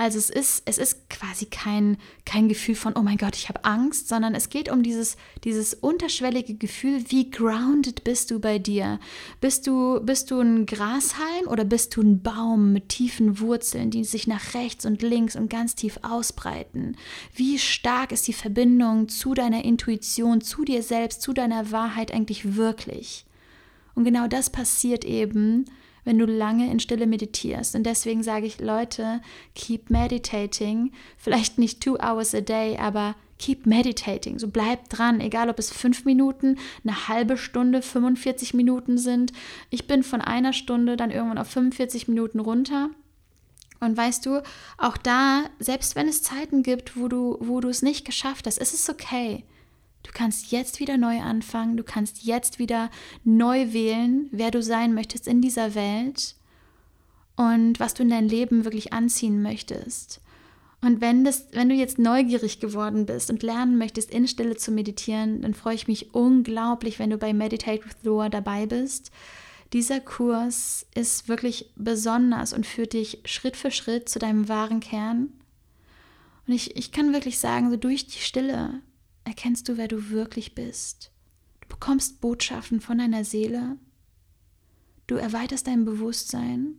also 0.00 0.16
es 0.16 0.30
ist, 0.30 0.62
es 0.64 0.78
ist 0.78 1.10
quasi 1.10 1.44
kein, 1.44 1.98
kein 2.24 2.48
Gefühl 2.48 2.74
von, 2.74 2.96
oh 2.96 3.02
mein 3.02 3.18
Gott, 3.18 3.36
ich 3.36 3.50
habe 3.50 3.66
Angst, 3.66 4.08
sondern 4.08 4.34
es 4.34 4.48
geht 4.48 4.72
um 4.72 4.82
dieses, 4.82 5.18
dieses 5.44 5.74
unterschwellige 5.74 6.54
Gefühl, 6.54 7.04
wie 7.08 7.30
grounded 7.30 8.02
bist 8.02 8.30
du 8.30 8.40
bei 8.40 8.58
dir? 8.58 8.98
Bist 9.42 9.66
du, 9.66 10.00
bist 10.00 10.30
du 10.30 10.40
ein 10.40 10.64
Grashalm 10.64 11.48
oder 11.48 11.66
bist 11.66 11.96
du 11.96 12.00
ein 12.00 12.22
Baum 12.22 12.72
mit 12.72 12.88
tiefen 12.88 13.40
Wurzeln, 13.40 13.90
die 13.90 14.04
sich 14.04 14.26
nach 14.26 14.54
rechts 14.54 14.86
und 14.86 15.02
links 15.02 15.36
und 15.36 15.50
ganz 15.50 15.74
tief 15.74 15.98
ausbreiten? 16.00 16.96
Wie 17.34 17.58
stark 17.58 18.10
ist 18.10 18.26
die 18.26 18.32
Verbindung 18.32 19.10
zu 19.10 19.34
deiner 19.34 19.66
Intuition, 19.66 20.40
zu 20.40 20.64
dir 20.64 20.82
selbst, 20.82 21.20
zu 21.20 21.34
deiner 21.34 21.72
Wahrheit 21.72 22.10
eigentlich 22.10 22.56
wirklich? 22.56 23.26
Und 23.94 24.04
genau 24.04 24.28
das 24.28 24.48
passiert 24.48 25.04
eben, 25.04 25.66
wenn 26.04 26.18
du 26.18 26.26
lange 26.26 26.70
in 26.70 26.80
Stille 26.80 27.06
meditierst. 27.06 27.74
Und 27.74 27.84
deswegen 27.84 28.22
sage 28.22 28.46
ich, 28.46 28.60
Leute, 28.60 29.20
keep 29.54 29.90
meditating. 29.90 30.92
Vielleicht 31.16 31.58
nicht 31.58 31.82
two 31.82 31.98
hours 31.98 32.34
a 32.34 32.40
day, 32.40 32.76
aber 32.78 33.14
keep 33.38 33.66
meditating. 33.66 34.38
So 34.38 34.48
bleib 34.48 34.88
dran, 34.88 35.20
egal 35.20 35.48
ob 35.48 35.58
es 35.58 35.70
fünf 35.70 36.04
Minuten, 36.04 36.58
eine 36.84 37.08
halbe 37.08 37.36
Stunde, 37.36 37.82
45 37.82 38.54
Minuten 38.54 38.98
sind. 38.98 39.32
Ich 39.70 39.86
bin 39.86 40.02
von 40.02 40.20
einer 40.20 40.52
Stunde 40.52 40.96
dann 40.96 41.10
irgendwann 41.10 41.38
auf 41.38 41.48
45 41.48 42.08
Minuten 42.08 42.40
runter. 42.40 42.90
Und 43.80 43.96
weißt 43.96 44.26
du, 44.26 44.42
auch 44.76 44.98
da, 44.98 45.44
selbst 45.58 45.96
wenn 45.96 46.06
es 46.06 46.22
Zeiten 46.22 46.62
gibt, 46.62 46.98
wo 46.98 47.08
du, 47.08 47.38
wo 47.40 47.60
du 47.60 47.68
es 47.68 47.80
nicht 47.80 48.04
geschafft 48.04 48.46
hast, 48.46 48.58
ist 48.58 48.74
es 48.74 48.90
okay. 48.90 49.44
Du 50.02 50.10
kannst 50.12 50.50
jetzt 50.50 50.80
wieder 50.80 50.96
neu 50.96 51.20
anfangen, 51.20 51.76
du 51.76 51.84
kannst 51.84 52.22
jetzt 52.24 52.58
wieder 52.58 52.90
neu 53.24 53.72
wählen, 53.72 54.28
wer 54.32 54.50
du 54.50 54.62
sein 54.62 54.94
möchtest 54.94 55.28
in 55.28 55.40
dieser 55.40 55.74
Welt 55.74 56.34
und 57.36 57.80
was 57.80 57.94
du 57.94 58.02
in 58.02 58.10
dein 58.10 58.28
Leben 58.28 58.64
wirklich 58.64 58.92
anziehen 58.92 59.42
möchtest. 59.42 60.20
Und 60.82 61.02
wenn, 61.02 61.24
das, 61.24 61.48
wenn 61.52 61.68
du 61.68 61.74
jetzt 61.74 61.98
neugierig 61.98 62.58
geworden 62.58 63.04
bist 63.04 63.30
und 63.30 63.42
lernen 63.42 63.76
möchtest, 63.76 64.10
in 64.10 64.26
Stille 64.26 64.56
zu 64.56 64.72
meditieren, 64.72 65.42
dann 65.42 65.52
freue 65.52 65.74
ich 65.74 65.88
mich 65.88 66.14
unglaublich, 66.14 66.98
wenn 66.98 67.10
du 67.10 67.18
bei 67.18 67.34
Meditate 67.34 67.84
with 67.84 67.96
Loa 68.02 68.30
dabei 68.30 68.64
bist. 68.64 69.10
Dieser 69.74 70.00
Kurs 70.00 70.86
ist 70.94 71.28
wirklich 71.28 71.70
besonders 71.76 72.52
und 72.54 72.66
führt 72.66 72.94
dich 72.94 73.20
Schritt 73.26 73.56
für 73.56 73.70
Schritt 73.70 74.08
zu 74.08 74.18
deinem 74.18 74.48
wahren 74.48 74.80
Kern. 74.80 75.28
Und 76.46 76.54
ich, 76.54 76.76
ich 76.76 76.92
kann 76.92 77.12
wirklich 77.12 77.38
sagen, 77.38 77.70
so 77.70 77.76
durch 77.76 78.06
die 78.06 78.18
Stille 78.18 78.80
erkennst 79.24 79.68
du, 79.68 79.76
wer 79.76 79.88
du 79.88 80.10
wirklich 80.10 80.54
bist. 80.54 81.12
Du 81.60 81.68
bekommst 81.68 82.20
Botschaften 82.20 82.80
von 82.80 82.98
deiner 82.98 83.24
Seele. 83.24 83.76
Du 85.06 85.16
erweiterst 85.16 85.66
dein 85.66 85.84
Bewusstsein. 85.84 86.74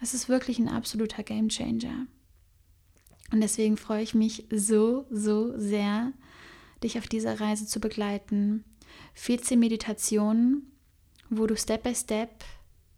Es 0.00 0.14
ist 0.14 0.28
wirklich 0.28 0.58
ein 0.58 0.68
absoluter 0.68 1.22
Gamechanger. 1.22 2.06
Und 3.32 3.40
deswegen 3.40 3.76
freue 3.76 4.02
ich 4.02 4.14
mich 4.14 4.46
so, 4.50 5.06
so 5.10 5.58
sehr, 5.58 6.12
dich 6.82 6.98
auf 6.98 7.06
dieser 7.06 7.40
Reise 7.40 7.66
zu 7.66 7.80
begleiten. 7.80 8.64
14 9.14 9.58
Meditationen, 9.58 10.72
wo 11.28 11.46
du 11.46 11.56
Step 11.56 11.82
by 11.82 11.94
Step 11.94 12.44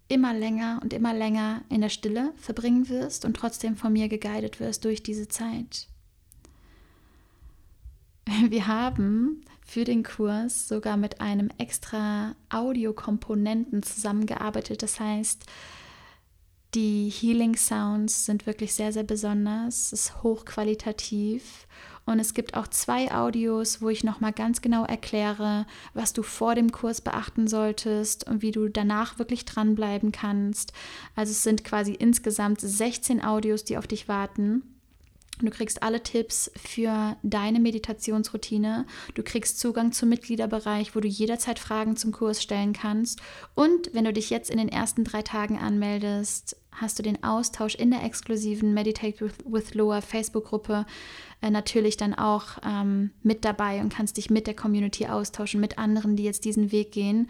immer 0.08 0.34
länger 0.34 0.80
und 0.82 0.92
immer 0.92 1.14
länger 1.14 1.64
in 1.68 1.80
der 1.80 1.88
Stille 1.88 2.32
verbringen 2.36 2.88
wirst 2.88 3.24
und 3.24 3.34
trotzdem 3.34 3.76
von 3.76 3.92
mir 3.92 4.08
geguidet 4.08 4.60
wirst 4.60 4.84
durch 4.84 5.02
diese 5.02 5.28
Zeit. 5.28 5.89
Wir 8.48 8.66
haben 8.66 9.42
für 9.66 9.84
den 9.84 10.02
Kurs 10.02 10.68
sogar 10.68 10.96
mit 10.96 11.20
einem 11.20 11.50
extra 11.58 12.34
Audiokomponenten 12.48 13.82
zusammengearbeitet. 13.82 14.82
Das 14.82 15.00
heißt, 15.00 15.44
die 16.74 17.08
Healing 17.10 17.56
Sounds 17.56 18.26
sind 18.26 18.46
wirklich 18.46 18.74
sehr, 18.74 18.92
sehr 18.92 19.02
besonders. 19.02 19.92
Es 19.92 20.06
ist 20.06 20.22
hochqualitativ. 20.22 21.66
Und 22.06 22.18
es 22.18 22.34
gibt 22.34 22.54
auch 22.54 22.66
zwei 22.66 23.12
Audios, 23.12 23.82
wo 23.82 23.88
ich 23.88 24.02
nochmal 24.02 24.32
ganz 24.32 24.62
genau 24.62 24.84
erkläre, 24.84 25.66
was 25.94 26.12
du 26.12 26.22
vor 26.22 26.54
dem 26.54 26.72
Kurs 26.72 27.00
beachten 27.00 27.46
solltest 27.46 28.26
und 28.26 28.42
wie 28.42 28.50
du 28.50 28.68
danach 28.68 29.18
wirklich 29.18 29.44
dranbleiben 29.44 30.10
kannst. 30.10 30.72
Also 31.14 31.30
es 31.32 31.42
sind 31.42 31.62
quasi 31.64 31.92
insgesamt 31.92 32.60
16 32.60 33.22
Audios, 33.22 33.64
die 33.64 33.76
auf 33.76 33.86
dich 33.86 34.08
warten. 34.08 34.69
Du 35.46 35.50
kriegst 35.50 35.82
alle 35.82 36.02
Tipps 36.02 36.50
für 36.56 37.16
deine 37.22 37.60
Meditationsroutine. 37.60 38.86
Du 39.14 39.22
kriegst 39.22 39.58
Zugang 39.58 39.92
zum 39.92 40.08
Mitgliederbereich, 40.08 40.94
wo 40.94 41.00
du 41.00 41.08
jederzeit 41.08 41.58
Fragen 41.58 41.96
zum 41.96 42.12
Kurs 42.12 42.42
stellen 42.42 42.72
kannst. 42.72 43.20
Und 43.54 43.90
wenn 43.92 44.04
du 44.04 44.12
dich 44.12 44.30
jetzt 44.30 44.50
in 44.50 44.58
den 44.58 44.68
ersten 44.68 45.04
drei 45.04 45.22
Tagen 45.22 45.58
anmeldest, 45.58 46.56
hast 46.72 46.98
du 46.98 47.02
den 47.02 47.22
Austausch 47.24 47.74
in 47.74 47.90
der 47.90 48.04
exklusiven 48.04 48.74
Meditate 48.74 49.20
with, 49.20 49.34
with 49.44 49.74
Loa 49.74 50.00
Facebook-Gruppe 50.00 50.86
äh, 51.42 51.50
natürlich 51.50 51.96
dann 51.96 52.14
auch 52.14 52.58
ähm, 52.64 53.10
mit 53.22 53.44
dabei 53.44 53.80
und 53.80 53.92
kannst 53.92 54.16
dich 54.16 54.30
mit 54.30 54.46
der 54.46 54.54
Community 54.54 55.06
austauschen, 55.06 55.60
mit 55.60 55.78
anderen, 55.78 56.16
die 56.16 56.24
jetzt 56.24 56.44
diesen 56.44 56.72
Weg 56.72 56.92
gehen. 56.92 57.28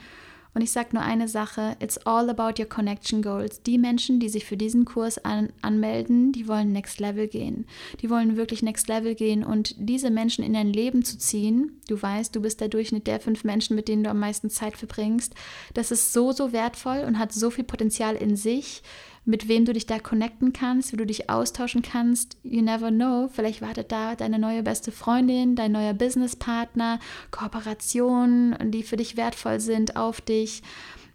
Und 0.54 0.62
ich 0.62 0.72
sage 0.72 0.90
nur 0.92 1.02
eine 1.02 1.28
Sache, 1.28 1.76
it's 1.80 1.98
all 1.98 2.28
about 2.28 2.60
your 2.60 2.68
connection 2.68 3.22
goals. 3.22 3.62
Die 3.62 3.78
Menschen, 3.78 4.18
die 4.18 4.28
sich 4.28 4.44
für 4.44 4.56
diesen 4.56 4.84
Kurs 4.84 5.24
an, 5.24 5.50
anmelden, 5.62 6.32
die 6.32 6.48
wollen 6.48 6.72
Next 6.72 6.98
Level 6.98 7.28
gehen. 7.28 7.66
Die 8.00 8.10
wollen 8.10 8.36
wirklich 8.36 8.62
Next 8.62 8.88
Level 8.88 9.14
gehen 9.14 9.44
und 9.44 9.74
diese 9.78 10.10
Menschen 10.10 10.44
in 10.44 10.54
dein 10.54 10.72
Leben 10.72 11.04
zu 11.04 11.18
ziehen, 11.18 11.80
du 11.88 12.00
weißt, 12.00 12.34
du 12.34 12.40
bist 12.40 12.60
der 12.60 12.68
Durchschnitt 12.68 13.06
der 13.06 13.20
fünf 13.20 13.44
Menschen, 13.44 13.76
mit 13.76 13.88
denen 13.88 14.04
du 14.04 14.10
am 14.10 14.18
meisten 14.18 14.50
Zeit 14.50 14.76
verbringst, 14.76 15.34
das 15.74 15.90
ist 15.90 16.12
so, 16.12 16.32
so 16.32 16.52
wertvoll 16.52 17.04
und 17.06 17.18
hat 17.18 17.32
so 17.32 17.50
viel 17.50 17.64
Potenzial 17.64 18.16
in 18.16 18.36
sich 18.36 18.82
mit 19.24 19.48
wem 19.48 19.64
du 19.64 19.72
dich 19.72 19.86
da 19.86 19.98
connecten 19.98 20.52
kannst, 20.52 20.92
wie 20.92 20.96
du 20.96 21.06
dich 21.06 21.30
austauschen 21.30 21.82
kannst. 21.82 22.36
You 22.42 22.62
never 22.62 22.90
know. 22.90 23.28
Vielleicht 23.32 23.62
wartet 23.62 23.92
da 23.92 24.16
deine 24.16 24.38
neue 24.38 24.62
beste 24.62 24.92
Freundin, 24.92 25.56
dein 25.56 25.72
neuer 25.72 25.94
Businesspartner, 25.94 26.98
Kooperationen, 27.30 28.70
die 28.70 28.82
für 28.82 28.96
dich 28.96 29.16
wertvoll 29.16 29.60
sind, 29.60 29.96
auf 29.96 30.20
dich. 30.20 30.62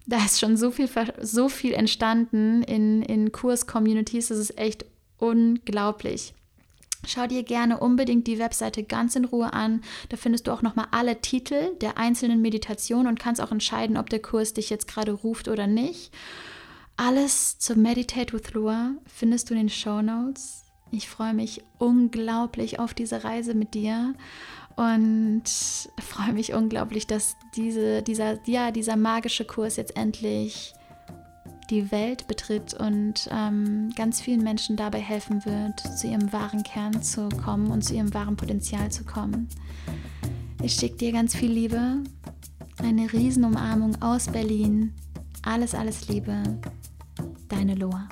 Da 0.06 0.24
ist 0.24 0.38
schon 0.38 0.56
so 0.56 0.70
viel, 0.70 0.88
so 1.20 1.48
viel 1.48 1.72
entstanden 1.74 2.62
in, 2.62 3.02
in 3.02 3.32
Kurs-Communities. 3.32 4.28
Das 4.28 4.38
ist 4.38 4.56
echt 4.56 4.86
unglaublich. 5.18 6.32
Schau 7.06 7.26
dir 7.26 7.42
gerne 7.42 7.78
unbedingt 7.78 8.26
die 8.26 8.38
Webseite 8.38 8.82
ganz 8.82 9.14
in 9.16 9.24
Ruhe 9.24 9.52
an. 9.52 9.82
Da 10.08 10.16
findest 10.16 10.46
du 10.46 10.52
auch 10.52 10.62
nochmal 10.62 10.86
alle 10.90 11.20
Titel 11.20 11.74
der 11.80 11.98
einzelnen 11.98 12.40
Meditationen 12.40 13.06
und 13.06 13.20
kannst 13.20 13.40
auch 13.40 13.52
entscheiden, 13.52 13.96
ob 13.96 14.10
der 14.10 14.20
Kurs 14.20 14.54
dich 14.54 14.70
jetzt 14.70 14.88
gerade 14.88 15.12
ruft 15.12 15.48
oder 15.48 15.66
nicht. 15.66 16.12
Alles 16.96 17.58
zu 17.58 17.76
Meditate 17.76 18.32
with 18.32 18.54
Lua 18.54 18.92
findest 19.04 19.50
du 19.50 19.54
in 19.54 19.60
den 19.60 19.68
Show 19.68 20.00
Notes. 20.00 20.62
Ich 20.90 21.08
freue 21.08 21.34
mich 21.34 21.62
unglaublich 21.78 22.78
auf 22.78 22.94
diese 22.94 23.22
Reise 23.22 23.54
mit 23.54 23.74
dir 23.74 24.14
und 24.76 25.42
freue 26.00 26.32
mich 26.32 26.54
unglaublich, 26.54 27.06
dass 27.06 27.36
diese, 27.54 28.02
dieser, 28.02 28.38
ja, 28.46 28.70
dieser 28.70 28.96
magische 28.96 29.44
Kurs 29.44 29.76
jetzt 29.76 29.96
endlich 29.96 30.74
die 31.70 31.90
Welt 31.90 32.28
betritt 32.28 32.74
und 32.74 33.28
ähm, 33.30 33.92
ganz 33.96 34.20
vielen 34.20 34.42
Menschen 34.42 34.76
dabei 34.76 35.00
helfen 35.00 35.44
wird, 35.44 35.80
zu 35.98 36.06
ihrem 36.06 36.32
wahren 36.32 36.62
Kern 36.62 37.02
zu 37.02 37.28
kommen 37.28 37.70
und 37.70 37.82
zu 37.82 37.94
ihrem 37.94 38.14
wahren 38.14 38.36
Potenzial 38.36 38.90
zu 38.90 39.04
kommen. 39.04 39.48
Ich 40.62 40.74
schicke 40.74 40.96
dir 40.96 41.12
ganz 41.12 41.34
viel 41.34 41.50
Liebe, 41.50 42.02
eine 42.78 43.12
Riesenumarmung 43.12 44.00
aus 44.00 44.28
Berlin. 44.28 44.94
Alles, 45.42 45.74
alles 45.74 46.08
Liebe. 46.08 46.42
Deine 47.48 47.74
Loa. 47.74 48.08